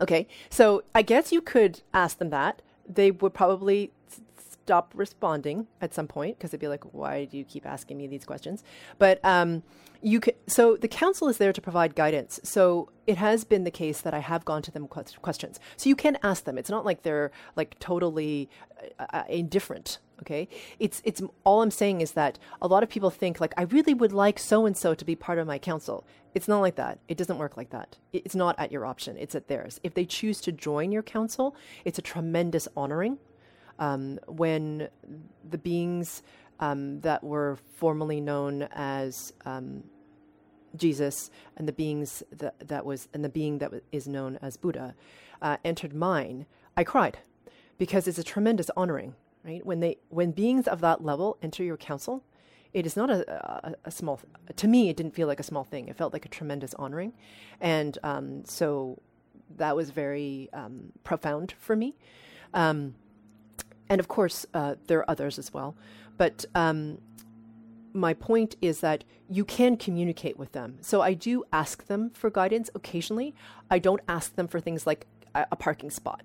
[0.00, 2.62] Okay, so I guess you could ask them that.
[2.88, 3.90] They would probably
[4.66, 8.08] stop responding at some point because they'd be like, "Why do you keep asking me
[8.08, 8.64] these questions?"
[8.98, 9.62] But um,
[10.02, 10.34] you can.
[10.48, 12.40] So the council is there to provide guidance.
[12.42, 15.60] So it has been the case that I have gone to them questions.
[15.76, 16.58] So you can ask them.
[16.58, 18.50] It's not like they're like totally
[18.98, 19.98] uh, uh, indifferent.
[20.22, 20.48] Okay,
[20.80, 23.94] it's it's all I'm saying is that a lot of people think like I really
[23.94, 26.04] would like so and so to be part of my council.
[26.34, 26.98] It's not like that.
[27.06, 27.98] It doesn't work like that.
[28.12, 29.16] It's not at your option.
[29.16, 29.78] It's at theirs.
[29.84, 33.18] If they choose to join your council, it's a tremendous honoring
[33.78, 34.88] um, when
[35.48, 36.22] the beings
[36.60, 39.84] um, that were formerly known as um,
[40.76, 44.94] Jesus and the beings that, that was and the being that is known as Buddha
[45.42, 47.18] uh, entered mine, I cried
[47.78, 49.14] because it's a tremendous honoring.
[49.44, 49.64] Right?
[49.64, 52.24] When they when beings of that level enter your council,
[52.72, 54.20] it is not a, a, a, small
[54.56, 55.88] to me it didn't feel like a small thing.
[55.88, 57.12] It felt like a tremendous honoring.
[57.60, 59.00] And um, so
[59.56, 61.94] that was very um, profound for me.
[62.54, 62.94] Um,
[63.88, 65.76] and of course uh, there are others as well
[66.16, 66.98] but um,
[67.92, 72.30] my point is that you can communicate with them so i do ask them for
[72.30, 73.34] guidance occasionally
[73.70, 76.22] i don't ask them for things like a, parking spot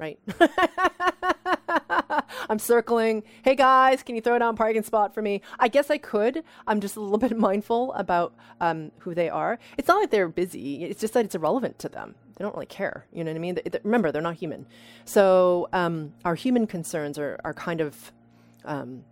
[0.00, 0.18] right?
[2.48, 3.22] I'm circling.
[3.42, 5.42] Hey guys, can you throw down a parking spot for me?
[5.58, 6.42] I guess I could.
[6.66, 9.58] I'm just a little bit mindful about um, who they are.
[9.76, 10.84] It's not like they're busy.
[10.84, 12.14] It's just that it's irrelevant to them.
[12.40, 13.04] They don't really care.
[13.12, 13.54] You know what I mean?
[13.56, 14.64] They, they, remember, they're not human.
[15.04, 18.12] So um, our human concerns are, are kind of
[18.64, 19.04] um,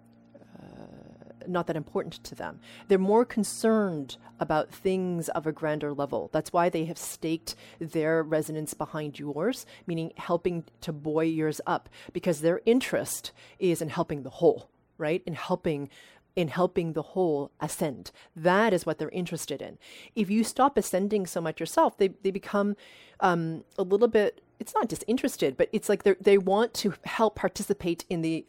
[1.47, 2.59] not that important to them.
[2.89, 6.31] They're more concerned about things of a grander level.
[6.33, 11.91] That's why they have staked their resonance behind yours, meaning helping to buoy yours up,
[12.15, 15.23] because their interest is in helping the whole, right?
[15.27, 15.91] In helping
[16.37, 18.11] in helping the whole ascend.
[18.37, 19.79] That is what they're interested in.
[20.15, 22.77] If you stop ascending so much yourself, they, they become
[23.21, 28.05] um, a little bit, it's not disinterested, but it's like they want to help participate
[28.09, 28.47] in the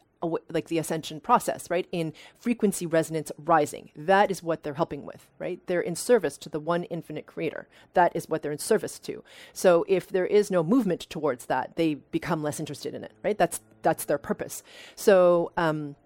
[0.50, 1.86] like the ascension process, right?
[1.92, 3.90] In frequency resonance rising.
[3.96, 5.60] That is what they're helping with, right?
[5.66, 7.68] They're in service to the one infinite creator.
[7.94, 9.24] That is what they're in service to.
[9.52, 13.38] So if there is no movement towards that, they become less interested in it, right?
[13.38, 14.62] That's that's their purpose.
[14.94, 15.96] So um,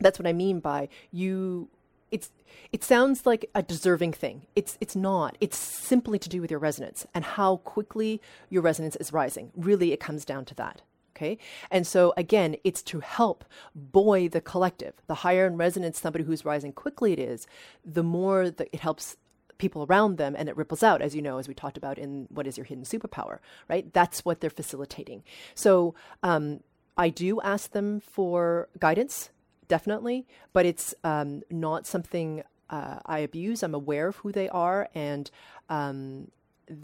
[0.00, 1.68] that's what I mean by you.
[2.10, 2.30] It's
[2.72, 4.46] it sounds like a deserving thing.
[4.56, 5.36] It's it's not.
[5.40, 9.52] It's simply to do with your resonance and how quickly your resonance is rising.
[9.56, 10.82] Really, it comes down to that.
[11.16, 11.38] Okay.
[11.70, 14.94] And so again, it's to help buoy the collective.
[15.06, 17.46] The higher in resonance somebody who's rising quickly it is,
[17.84, 19.16] the more that it helps
[19.58, 22.26] people around them and it ripples out, as you know, as we talked about in
[22.30, 23.92] what is your hidden superpower, right?
[23.92, 25.22] That's what they're facilitating.
[25.54, 26.60] So um,
[26.96, 29.30] I do ask them for guidance,
[29.70, 33.62] definitely, but it's um, not something uh, I abuse.
[33.62, 35.30] I'm aware of who they are, and
[35.70, 36.30] um,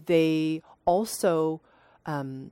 [0.05, 1.61] they also
[2.05, 2.51] um,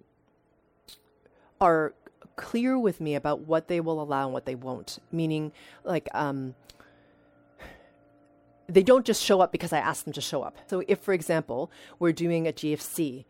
[1.60, 1.94] are
[2.36, 5.00] clear with me about what they will allow and what they won't.
[5.12, 5.54] Meaning,
[5.86, 6.54] like, um,
[8.68, 10.58] they don't just show up because I ask them to show up.
[10.68, 13.24] So, if, for example, we're doing a GFC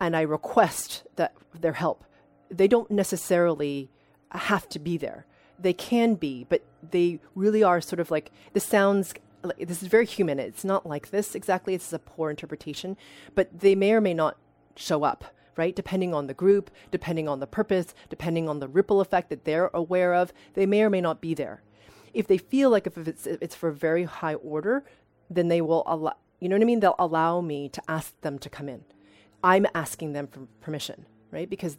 [0.00, 2.04] and I request that their help,
[2.50, 3.90] they don't necessarily
[4.30, 5.26] have to be there.
[5.58, 9.14] They can be, but they really are sort of like this sounds.
[9.58, 10.38] This is very human.
[10.38, 11.74] It's not like this exactly.
[11.74, 12.96] It's a poor interpretation,
[13.34, 14.36] but they may or may not
[14.76, 15.24] show up
[15.56, 15.76] right?
[15.76, 19.70] Depending on the group, depending on the purpose, depending on the ripple effect that they're
[19.74, 21.62] aware of, they may or may not be there.
[22.14, 24.84] If they feel like if it's, if it's for a very high order,
[25.30, 26.80] then they will allow, you know what I mean?
[26.80, 28.84] They'll allow me to ask them to come in.
[29.42, 31.48] I'm asking them for permission, right?
[31.48, 31.78] Because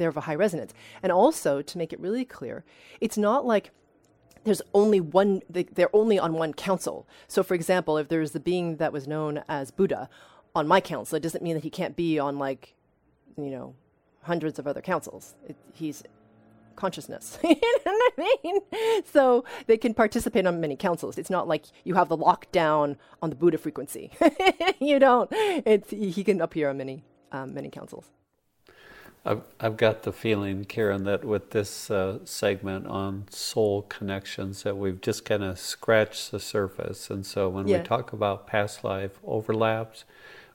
[0.00, 0.74] they're of a high resonance.
[1.02, 2.64] And also, to make it really clear,
[3.00, 3.70] it's not like
[4.42, 7.06] there's only one, they're only on one council.
[7.28, 10.08] So, for example, if there's the being that was known as Buddha
[10.54, 12.74] on my council, it doesn't mean that he can't be on like
[13.36, 13.74] you know,
[14.22, 15.34] hundreds of other councils.
[15.48, 16.02] It, he's
[16.76, 17.38] consciousness.
[17.44, 18.60] you know what I mean?
[19.04, 21.18] So they can participate on many councils.
[21.18, 24.10] It's not like you have the lockdown on the Buddha frequency.
[24.80, 25.28] you don't.
[25.32, 28.06] It's he can appear on many um, many councils.
[29.24, 34.76] I've, I've got the feeling, Karen, that with this uh, segment on soul connections, that
[34.76, 37.10] we've just kind of scratched the surface.
[37.10, 37.78] And so when yeah.
[37.78, 40.04] we talk about past life overlaps,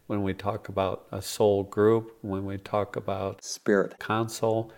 [0.07, 4.71] when we talk about a soul group, when we talk about spirit console.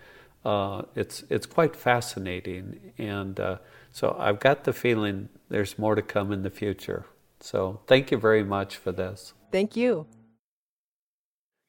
[0.46, 3.58] Uh, it's it's quite fascinating, and uh,
[3.92, 7.06] so I've got the feeling there's more to come in the future.
[7.42, 9.34] So thank you very much for this.
[9.52, 10.08] Thank you.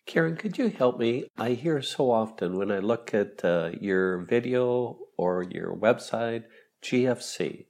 [0.08, 1.26] Karen, could you help me?
[1.36, 6.44] I hear so often when I look at uh, your video or your website,
[6.82, 7.66] GFC.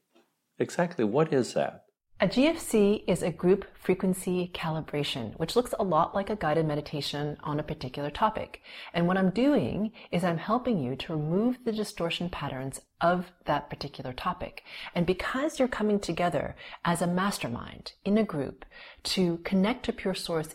[0.56, 1.86] Exactly what is that?
[2.20, 7.36] A GFC is a group frequency calibration, which looks a lot like a guided meditation
[7.42, 8.62] on a particular topic.
[8.94, 13.68] And what I'm doing is I'm helping you to remove the distortion patterns of that
[13.68, 14.62] particular topic.
[14.94, 18.64] And because you're coming together as a mastermind in a group
[19.04, 20.54] to connect to pure source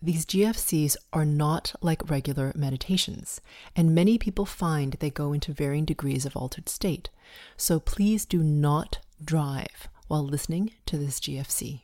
[0.00, 3.40] these GFCs are not like regular meditations,
[3.74, 7.08] and many people find they go into varying degrees of altered state.
[7.56, 11.82] So please do not drive while listening to this GFC.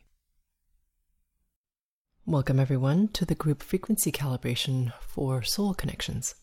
[2.25, 6.35] Welcome, everyone, to the group frequency calibration for soul connections.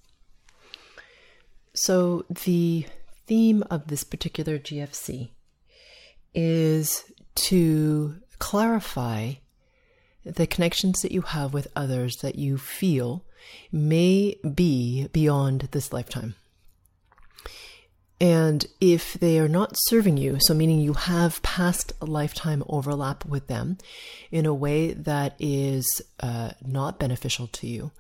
[1.73, 2.85] So, the
[3.27, 5.31] theme of this particular GFC
[6.35, 7.05] is
[7.37, 9.35] to clarify
[10.25, 13.25] the connections that you have with others that you feel
[13.73, 16.35] may be beyond this lifetime.
[18.21, 23.47] And if they are not serving you, so meaning you have past lifetime overlap with
[23.47, 23.79] them
[24.31, 25.87] in a way that is
[26.21, 27.93] uh, not beneficial to you,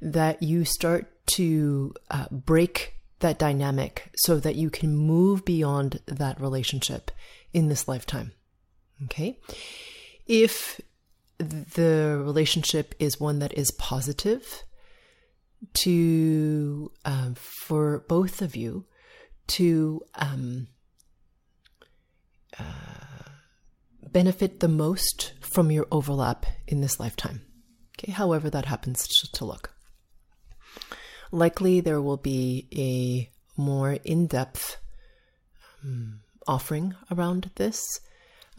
[0.00, 6.40] that you start to uh, break that dynamic so that you can move beyond that
[6.40, 7.10] relationship
[7.52, 8.32] in this lifetime.
[9.04, 9.38] Okay.
[10.26, 10.80] If
[11.38, 14.64] the relationship is one that is positive
[15.74, 18.86] to um, for both of you
[19.48, 20.68] to um,
[22.58, 22.64] uh,
[24.10, 27.42] benefit the most from your overlap in this lifetime.
[27.98, 29.74] Okay, however that happens to look.
[31.32, 33.30] Likely there will be a
[33.60, 34.78] more in depth
[35.84, 38.00] um, offering around this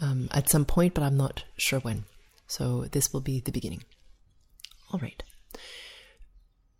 [0.01, 2.05] um, at some point, but I'm not sure when.
[2.49, 3.83] So this will be the beginning.
[4.91, 5.21] All right.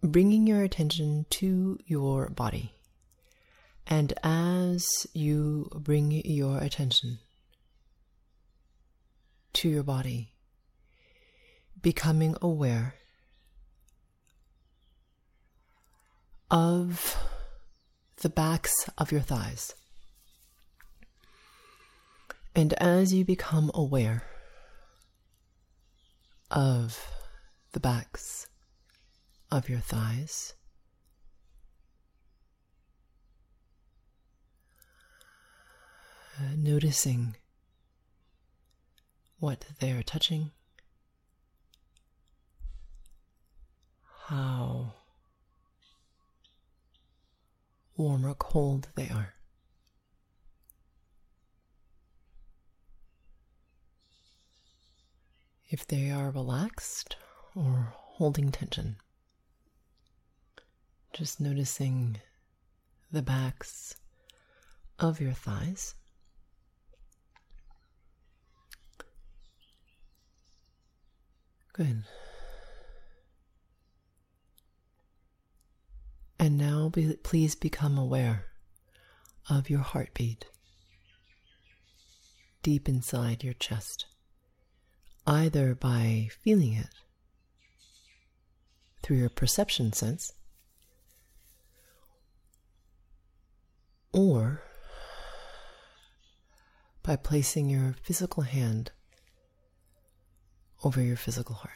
[0.01, 2.73] Bringing your attention to your body.
[3.85, 7.19] And as you bring your attention
[9.53, 10.33] to your body,
[11.79, 12.95] becoming aware
[16.49, 17.15] of
[18.23, 19.75] the backs of your thighs.
[22.55, 24.23] And as you become aware
[26.51, 27.07] of
[27.71, 28.47] the backs
[29.51, 30.53] of your thighs.
[36.55, 37.35] Noticing
[39.39, 40.51] what they are touching,
[44.27, 44.93] how
[47.97, 49.33] warm or cold they are.
[55.69, 57.15] If they are relaxed
[57.55, 58.97] or holding tension.
[61.13, 62.17] Just noticing
[63.11, 63.95] the backs
[64.99, 65.95] of your thighs.
[71.73, 72.03] Good.
[76.37, 78.45] And now be, please become aware
[79.49, 80.45] of your heartbeat
[82.61, 84.05] deep inside your chest
[85.29, 86.89] either by feeling it
[89.03, 90.33] through your perception sense
[94.11, 94.63] or
[97.03, 98.91] by placing your physical hand
[100.83, 101.73] over your physical heart.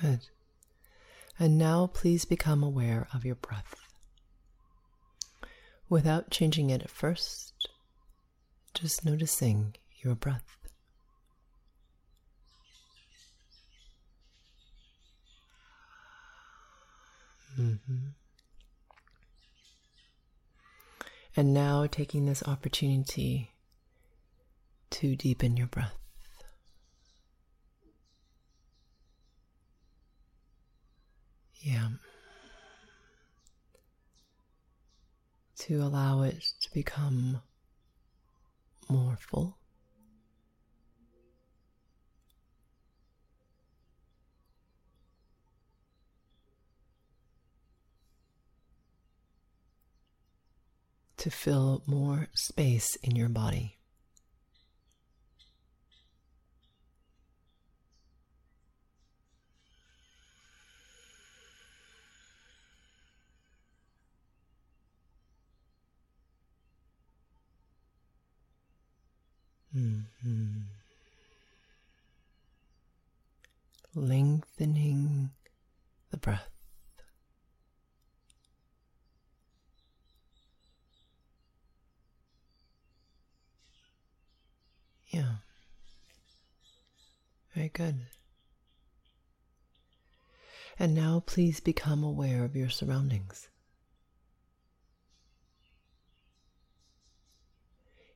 [0.00, 0.20] Good.
[1.40, 3.74] And now please become aware of your breath.
[5.88, 7.70] Without changing it at first,
[8.74, 9.74] just noticing
[10.04, 10.58] your breath.
[17.58, 17.96] Mm-hmm.
[21.36, 23.52] And now taking this opportunity
[24.90, 25.99] to deepen your breath.
[31.60, 31.88] Yeah.
[35.58, 37.42] To allow it to become
[38.88, 39.58] more full.
[51.18, 53.79] To fill more space in your body.
[69.76, 70.60] Mm-hmm.
[73.94, 75.30] Lengthening
[76.10, 76.48] the breath.
[85.08, 85.34] Yeah.
[87.54, 88.06] Very good.
[90.78, 93.48] And now please become aware of your surroundings.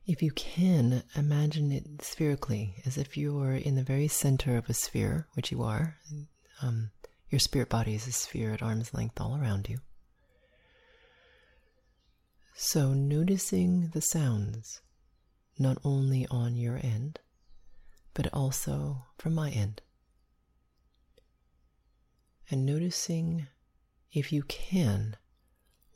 [0.07, 4.69] If you can, imagine it spherically, as if you were in the very center of
[4.69, 5.97] a sphere, which you are.
[6.61, 6.91] Um,
[7.31, 9.79] your spirit body is a sphere at arm's length all around you.
[12.53, 14.79] So, noticing the sounds,
[15.57, 17.19] not only on your end,
[18.13, 19.81] but also from my end.
[22.51, 23.47] And noticing,
[24.11, 25.17] if you can,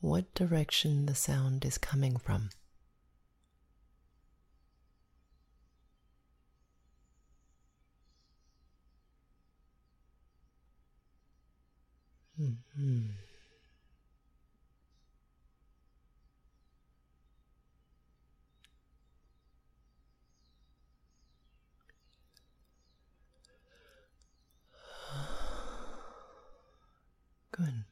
[0.01, 2.49] what direction the sound is coming from.
[12.39, 12.99] Mm-hmm.
[27.51, 27.83] Good.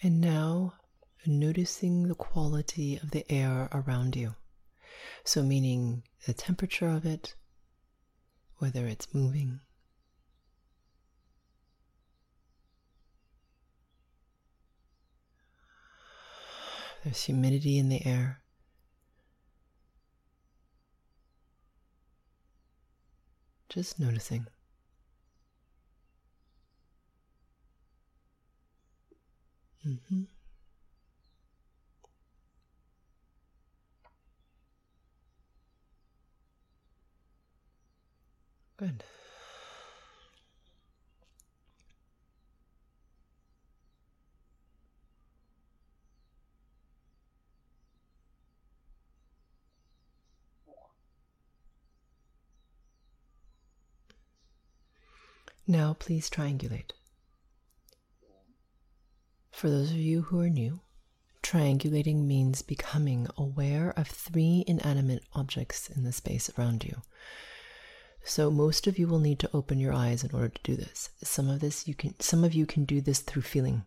[0.00, 0.74] And now
[1.26, 4.34] noticing the quality of the air around you.
[5.24, 7.34] So, meaning the temperature of it,
[8.58, 9.60] whether it's moving.
[17.02, 18.40] There's humidity in the air.
[23.68, 24.46] Just noticing.
[29.86, 30.22] Mm-hmm.
[38.82, 39.04] Good.
[55.68, 56.90] Now, please triangulate.
[59.52, 60.80] For those of you who are new,
[61.40, 67.00] triangulating means becoming aware of three inanimate objects in the space around you.
[68.24, 71.10] So most of you will need to open your eyes in order to do this.
[71.22, 73.84] Some of this you can some of you can do this through feeling.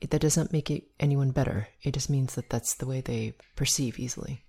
[0.00, 1.68] It, that doesn't make it anyone better.
[1.82, 4.42] It just means that that's the way they perceive easily.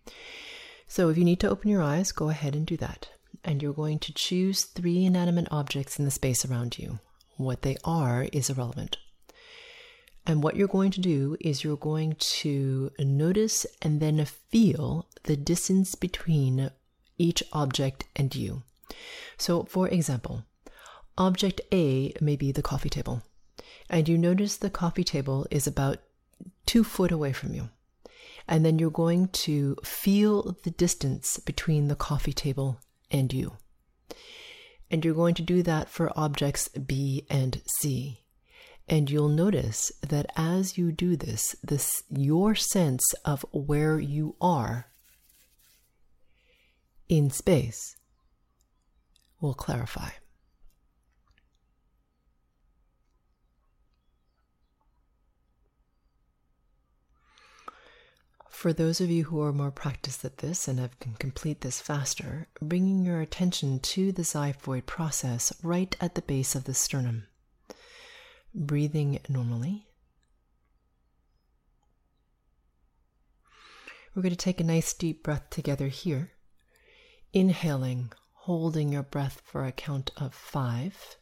[0.88, 3.10] So if you need to open your eyes, go ahead and do that.
[3.44, 7.00] And you're going to choose three inanimate objects in the space around you.
[7.38, 8.98] What they are is irrelevant.
[10.26, 15.38] And what you're going to do is you're going to notice and then feel the
[15.38, 16.72] distance between
[17.18, 18.64] each object and you.
[19.38, 20.44] So, for example,
[21.18, 23.24] object A may be the coffee table,
[23.90, 26.00] and you notice the coffee table is about
[26.66, 27.70] two foot away from you.
[28.48, 32.80] And then you're going to feel the distance between the coffee table
[33.12, 33.58] and you.
[34.90, 38.22] And you're going to do that for objects B and C.
[38.88, 44.88] And you'll notice that as you do this, this your sense of where you are
[47.10, 47.97] in space
[49.40, 50.10] will clarify.
[58.58, 61.80] For those of you who are more practiced at this and have can complete this
[61.80, 67.28] faster, bringing your attention to the xiphoid process right at the base of the sternum.
[68.56, 69.86] Breathing normally.
[74.16, 76.32] We're going to take a nice deep breath together here.
[77.34, 78.12] Inhaling
[78.48, 81.18] holding your breath for a count of five.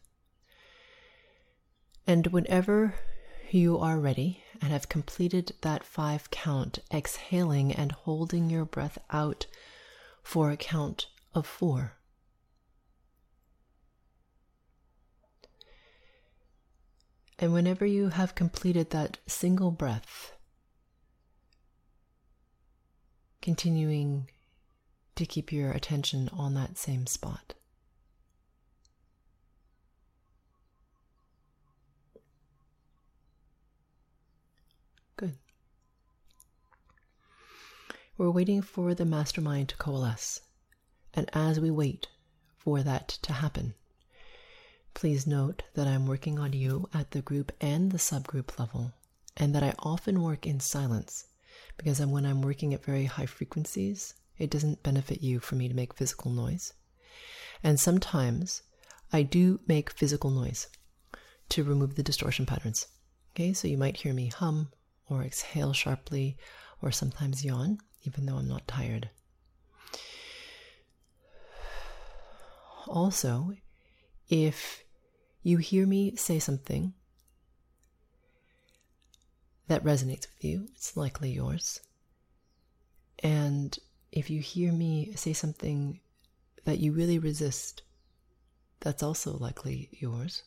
[2.05, 2.93] And whenever
[3.49, 9.47] you are ready and have completed that five count, exhaling and holding your breath out
[10.21, 11.93] for a count of four.
[17.39, 20.33] And whenever you have completed that single breath,
[23.41, 24.29] continuing
[25.15, 27.53] to keep your attention on that same spot.
[35.17, 35.37] Good.
[38.17, 40.41] We're waiting for the mastermind to coalesce.
[41.13, 42.07] And as we wait
[42.57, 43.73] for that to happen,
[44.93, 48.91] please note that I'm working on you at the group and the subgroup level,
[49.37, 51.27] and that I often work in silence
[51.77, 55.75] because when I'm working at very high frequencies, it doesn't benefit you for me to
[55.75, 56.73] make physical noise.
[57.63, 58.61] And sometimes
[59.11, 60.67] I do make physical noise
[61.49, 62.87] to remove the distortion patterns.
[63.33, 64.69] Okay, so you might hear me hum
[65.09, 66.37] or exhale sharply
[66.81, 69.09] or sometimes yawn, even though I'm not tired.
[72.87, 73.53] Also,
[74.29, 74.83] if
[75.43, 76.93] you hear me say something
[79.67, 81.79] that resonates with you, it's likely yours.
[83.19, 83.77] And
[84.15, 85.99] if you hear me say something
[86.63, 87.83] that you really resist,
[88.79, 90.43] that's also likely yours.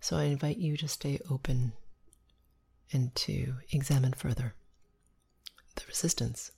[0.00, 1.72] So I invite you to stay open
[2.92, 4.54] and to examine further
[5.74, 6.52] the resistance.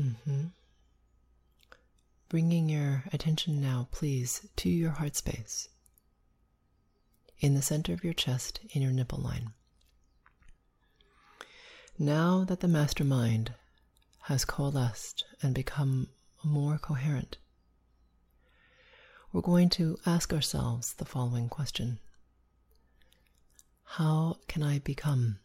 [0.00, 0.46] Mm-hmm.
[2.28, 5.68] Bringing your attention now, please, to your heart space
[7.38, 9.52] in the center of your chest in your nipple line.
[11.98, 13.54] Now that the mastermind
[14.22, 16.08] has coalesced and become
[16.42, 17.38] more coherent,
[19.32, 22.00] we're going to ask ourselves the following question
[23.84, 25.38] How can I become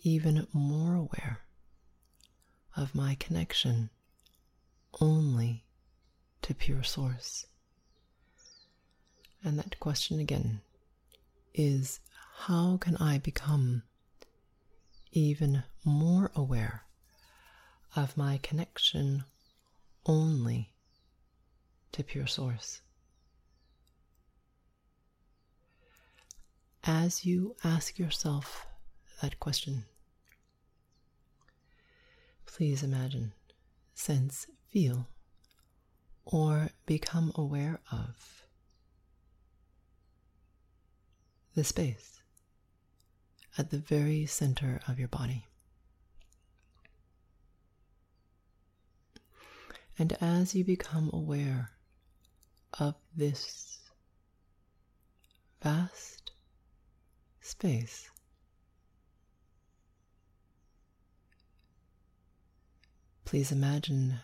[0.00, 1.40] even more aware
[2.76, 3.88] of my connection
[5.00, 5.64] only
[6.42, 7.46] to pure source?
[9.42, 10.60] And that question again
[11.54, 12.00] is
[12.46, 13.84] how can I become
[15.12, 16.84] even more aware
[17.96, 19.24] of my connection
[20.06, 20.72] only
[21.92, 22.80] to pure source?
[26.84, 28.66] As you ask yourself
[29.20, 29.84] that question,
[32.46, 33.32] please imagine,
[33.94, 35.06] sense, feel,
[36.24, 38.44] or become aware of
[41.54, 42.19] the space
[43.58, 45.46] at the very center of your body.
[49.98, 51.72] And as you become aware
[52.78, 53.80] of this
[55.62, 56.30] vast
[57.40, 58.08] space,
[63.24, 64.20] please imagine,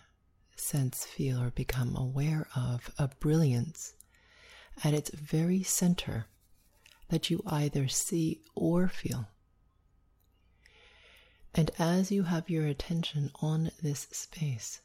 [0.56, 3.94] sense, feel, or become aware of a brilliance
[4.82, 6.26] at its very center
[7.08, 9.28] that you either see or feel.
[11.54, 14.80] And as you have your attention on this space,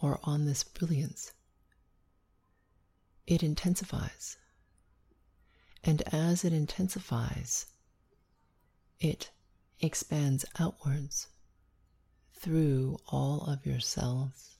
[0.00, 1.32] or on this brilliance,
[3.26, 4.36] it intensifies.
[5.84, 7.66] And as it intensifies,
[9.00, 9.30] it
[9.80, 11.28] expands outwards
[12.34, 14.50] through all of your cells,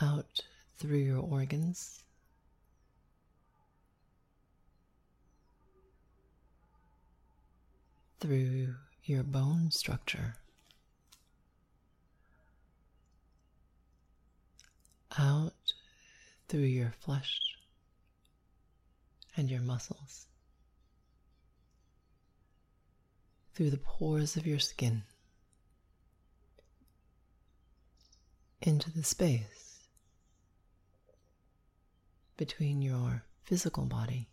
[0.00, 0.42] out
[0.78, 2.04] through your organs.
[8.20, 8.74] Through
[9.04, 10.34] your bone structure,
[15.16, 15.52] out
[16.48, 17.38] through your flesh
[19.36, 20.26] and your muscles,
[23.54, 25.04] through the pores of your skin,
[28.60, 29.67] into the space
[32.38, 34.30] between your physical body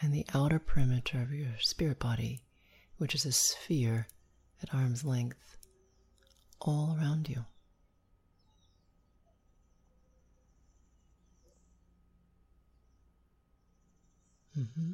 [0.00, 2.40] and the outer perimeter of your spirit body,
[2.96, 4.06] which is a sphere
[4.62, 5.58] at arm's length
[6.60, 7.44] all around you.
[14.58, 14.92] Mm-hmm.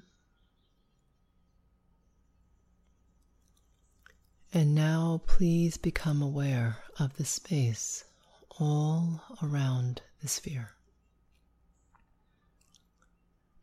[4.54, 8.04] And now please become aware of the space
[8.58, 10.77] all around the sphere.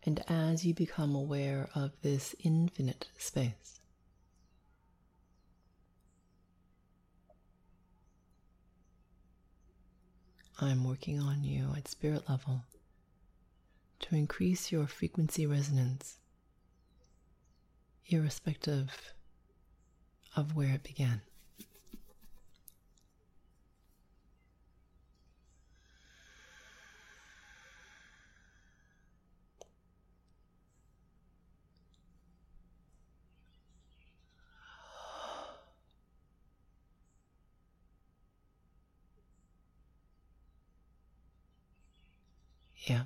[0.06, 3.80] And as you become aware of this infinite space,
[10.62, 12.62] I'm working on you at spirit level
[14.02, 16.20] to increase your frequency resonance,
[18.08, 19.14] irrespective
[20.36, 21.22] of where it began.
[42.86, 43.04] Yeah.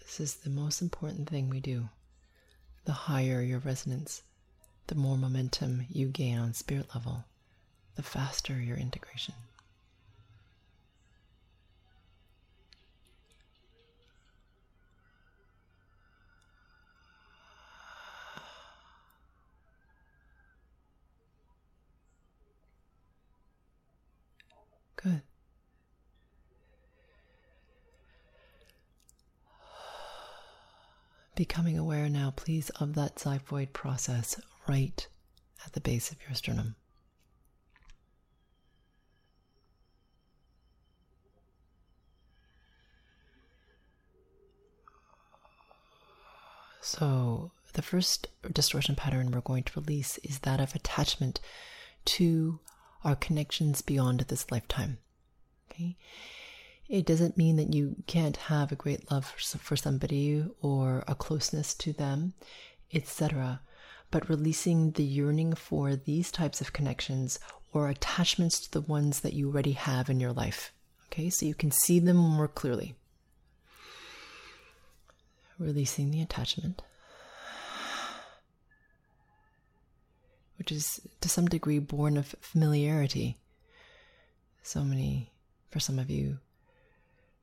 [0.00, 1.88] This is the most important thing we do.
[2.84, 4.22] The higher your resonance,
[4.90, 7.24] the more momentum you gain on spirit level,
[7.94, 9.34] the faster your integration.
[24.96, 25.22] Good.
[31.36, 34.40] Becoming aware now, please, of that xiphoid process
[34.70, 35.08] right
[35.66, 36.76] at the base of your sternum.
[46.80, 51.40] So, the first distortion pattern we're going to release is that of attachment
[52.16, 52.60] to
[53.04, 54.98] our connections beyond this lifetime.
[55.70, 55.96] Okay?
[56.88, 61.74] It doesn't mean that you can't have a great love for somebody or a closeness
[61.74, 62.34] to them,
[62.92, 63.60] etc.
[64.10, 67.38] But releasing the yearning for these types of connections
[67.72, 70.72] or attachments to the ones that you already have in your life.
[71.06, 72.94] Okay, so you can see them more clearly.
[75.58, 76.82] Releasing the attachment,
[80.56, 83.36] which is to some degree born of familiarity.
[84.62, 85.30] So many,
[85.70, 86.38] for some of you,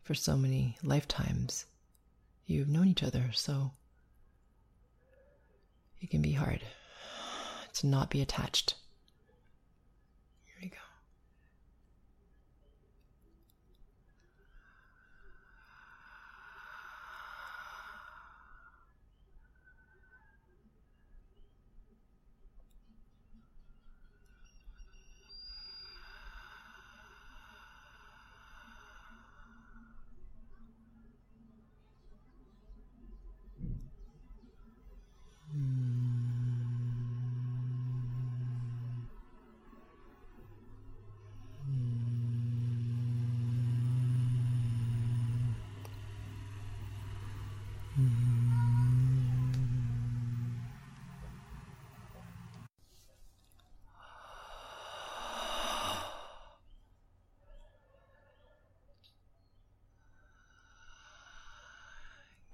[0.01, 1.65] for so many lifetimes,
[2.47, 3.71] you've known each other, so
[6.01, 6.61] it can be hard
[7.73, 8.75] to not be attached.
[10.45, 10.77] Here we go.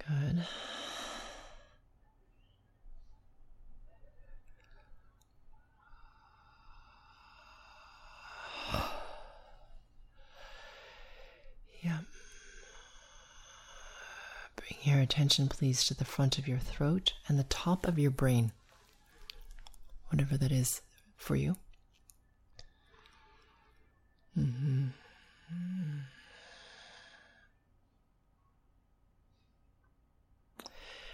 [0.06, 0.44] Good.
[11.84, 12.00] Yeah.
[14.56, 18.12] Bring your attention, please, to the front of your throat and the top of your
[18.12, 18.52] brain,
[20.10, 20.82] whatever that is
[21.16, 21.58] for you.
[24.38, 24.88] Mm-hmm.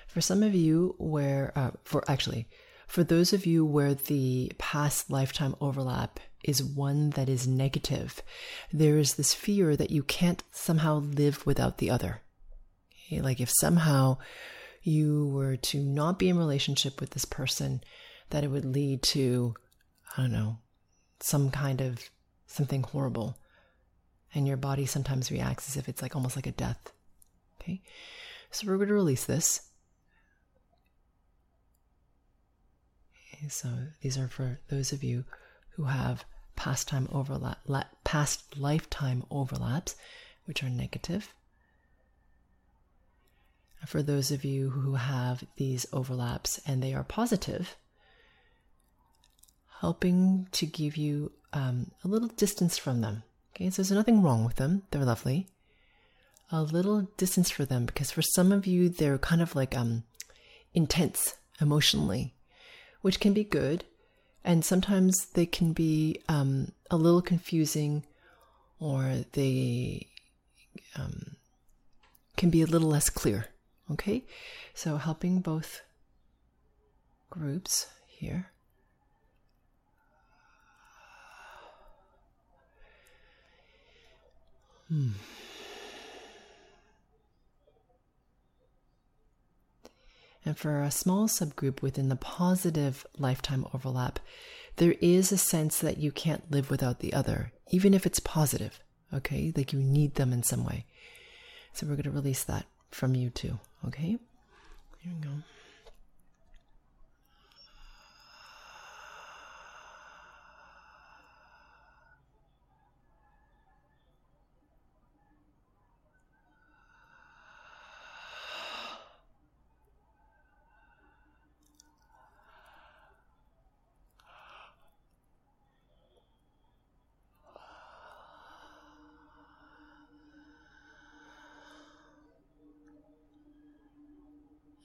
[0.08, 2.48] For some of you, where, uh, for actually,
[2.88, 8.24] for those of you where the past lifetime overlap is one that is negative,
[8.74, 12.22] there is this fear that you can't somehow live without the other.
[13.10, 13.22] Okay?
[13.22, 14.18] Like if somehow
[14.84, 17.82] you were to not be in relationship with this person,
[18.30, 19.56] that it would lead to,
[20.18, 20.58] I don't know,
[21.20, 22.10] some kind of
[22.48, 23.38] something horrible.
[24.34, 26.94] And your body sometimes reacts as if it's like almost like a death.
[27.60, 27.82] Okay.
[28.52, 29.62] So we're going to release this.
[33.48, 33.70] So
[34.02, 35.24] these are for those of you
[35.72, 37.60] who have past time overlap,
[38.04, 39.96] past lifetime overlaps,
[40.46, 41.34] which are negative.
[43.86, 47.76] For those of you who have these overlaps and they are positive,
[49.80, 53.24] helping to give you um, a little distance from them.
[53.56, 55.48] Okay, so there's nothing wrong with them; they're lovely.
[56.52, 60.04] A little distance for them because for some of you they're kind of like um,
[60.74, 62.34] intense emotionally
[63.02, 63.86] which can be good.
[64.44, 68.06] And sometimes they can be um, a little confusing
[68.80, 70.08] or they
[70.96, 71.36] um,
[72.38, 73.48] can be a little less clear.
[73.92, 74.26] Okay?
[74.74, 75.82] So helping both
[77.30, 78.52] groups here.
[84.88, 85.12] Hmm.
[90.46, 94.20] And for a small subgroup within the positive lifetime overlap,
[94.78, 98.80] there is a sense that you can't live without the other, even if it's positive.
[99.14, 100.86] Okay, like you need them in some way.
[101.74, 103.60] So we're going to release that from you too.
[103.88, 104.18] Okay,
[105.00, 105.32] here we go.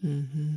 [0.04, 0.56] Mm-hmm.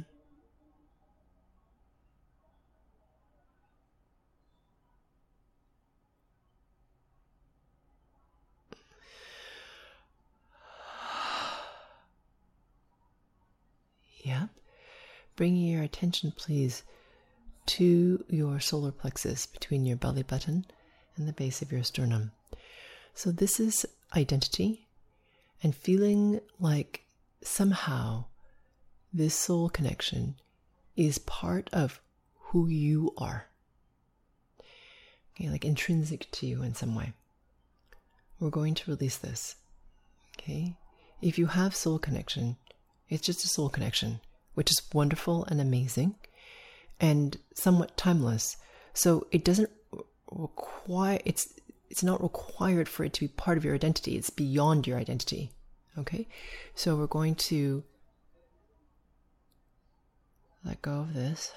[14.23, 14.49] Yep.
[15.37, 16.83] Bringing your attention, please,
[17.67, 20.65] to your solar plexus between your belly button
[21.15, 22.31] and the base of your sternum.
[23.13, 23.85] So, this is
[24.15, 24.87] identity
[25.63, 27.03] and feeling like
[27.41, 28.25] somehow
[29.13, 30.35] this soul connection
[30.95, 32.01] is part of
[32.37, 33.47] who you are.
[35.35, 37.13] Okay, like intrinsic to you in some way.
[38.39, 39.55] We're going to release this.
[40.37, 40.75] Okay?
[41.21, 42.57] If you have soul connection,
[43.09, 44.19] it's just a soul connection,
[44.57, 46.15] which is wonderful and amazing
[46.99, 48.57] and somewhat timeless.
[48.91, 49.69] So it doesn't
[50.31, 51.53] require it's
[51.91, 54.17] it's not required for it to be part of your identity.
[54.17, 55.51] It's beyond your identity.
[55.95, 56.27] Okay?
[56.73, 57.83] So we're going to
[60.65, 61.51] let go of this.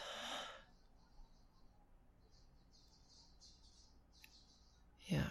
[5.07, 5.25] Yeah.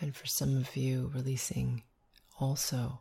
[0.00, 1.82] And for some of you, releasing
[2.38, 3.00] also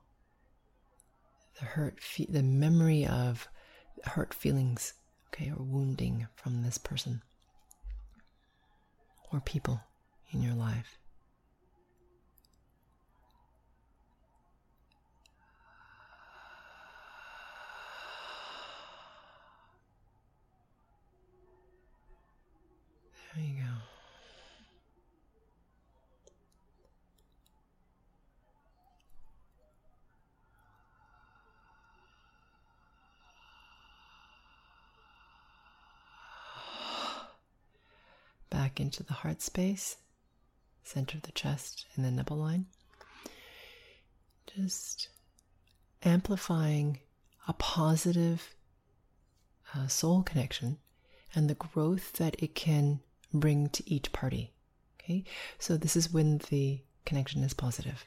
[1.60, 3.48] the hurt, fe- the memory of
[4.04, 4.94] hurt feelings,
[5.28, 7.22] okay, or wounding from this person
[9.32, 9.82] or people
[10.32, 10.98] in your life.
[23.36, 23.64] There you go.
[38.50, 39.98] Back into the heart space,
[40.84, 42.68] center of the chest, and the nipple line.
[44.56, 45.10] Just
[46.04, 47.00] amplifying
[47.48, 48.54] a positive
[49.74, 50.78] uh, soul connection
[51.34, 53.00] and the growth that it can
[53.34, 54.54] bring to each party.
[55.02, 55.24] Okay,
[55.58, 58.06] so this is when the connection is positive.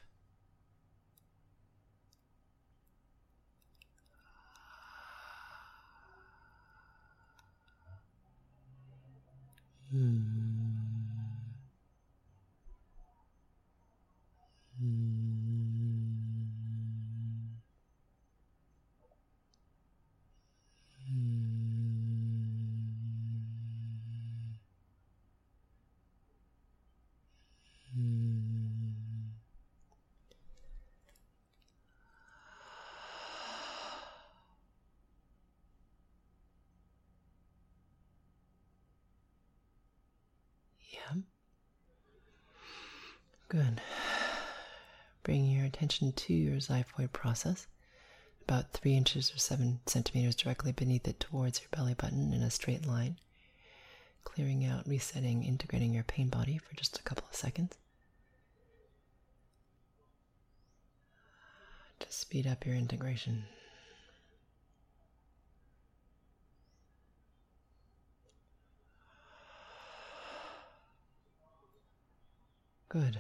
[40.93, 41.21] Yeah.
[43.49, 43.81] Good.
[45.99, 47.67] To your xiphoid process,
[48.43, 52.51] about three inches or seven centimeters directly beneath it towards your belly button in a
[52.51, 53.17] straight line.
[54.23, 57.79] Clearing out, resetting, integrating your pain body for just a couple of seconds.
[62.01, 63.45] To speed up your integration.
[72.91, 73.19] Good.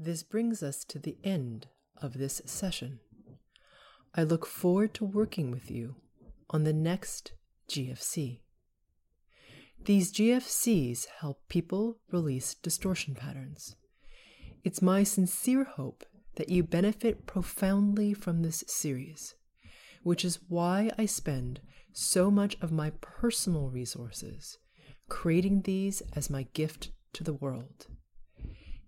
[0.00, 1.66] This brings us to the end
[2.00, 3.00] of this session.
[4.14, 5.96] I look forward to working with you
[6.50, 7.32] on the next
[7.68, 8.38] GFC.
[9.84, 13.74] These GFCs help people release distortion patterns.
[14.62, 16.04] It's my sincere hope
[16.36, 19.34] that you benefit profoundly from this series,
[20.04, 21.60] which is why I spend
[21.92, 24.58] so much of my personal resources
[25.08, 27.88] creating these as my gift to the world.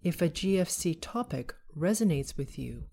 [0.03, 2.85] If a GFC topic resonates with you,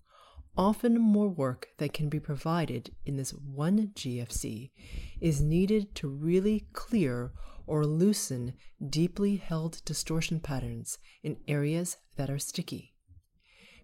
[0.58, 4.72] often more work that can be provided in this one GFC
[5.18, 7.32] is needed to really clear
[7.66, 8.52] or loosen
[8.90, 12.94] deeply held distortion patterns in areas that are sticky.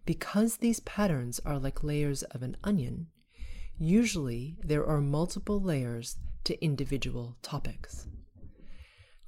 [0.04, 3.06] Because these patterns are like layers of an onion,
[3.78, 8.06] usually there are multiple layers to individual topics.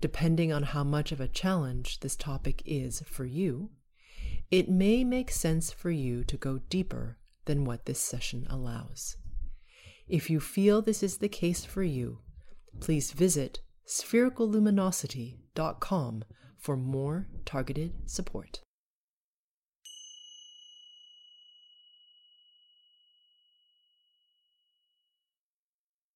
[0.02, 3.70] Depending on how much of a challenge this topic is for you,
[4.50, 7.16] it may make sense for you to go deeper
[7.46, 9.16] than what this session allows.
[10.08, 12.20] If you feel this is the case for you,
[12.80, 16.24] please visit sphericalluminosity.com
[16.58, 18.60] for more targeted support.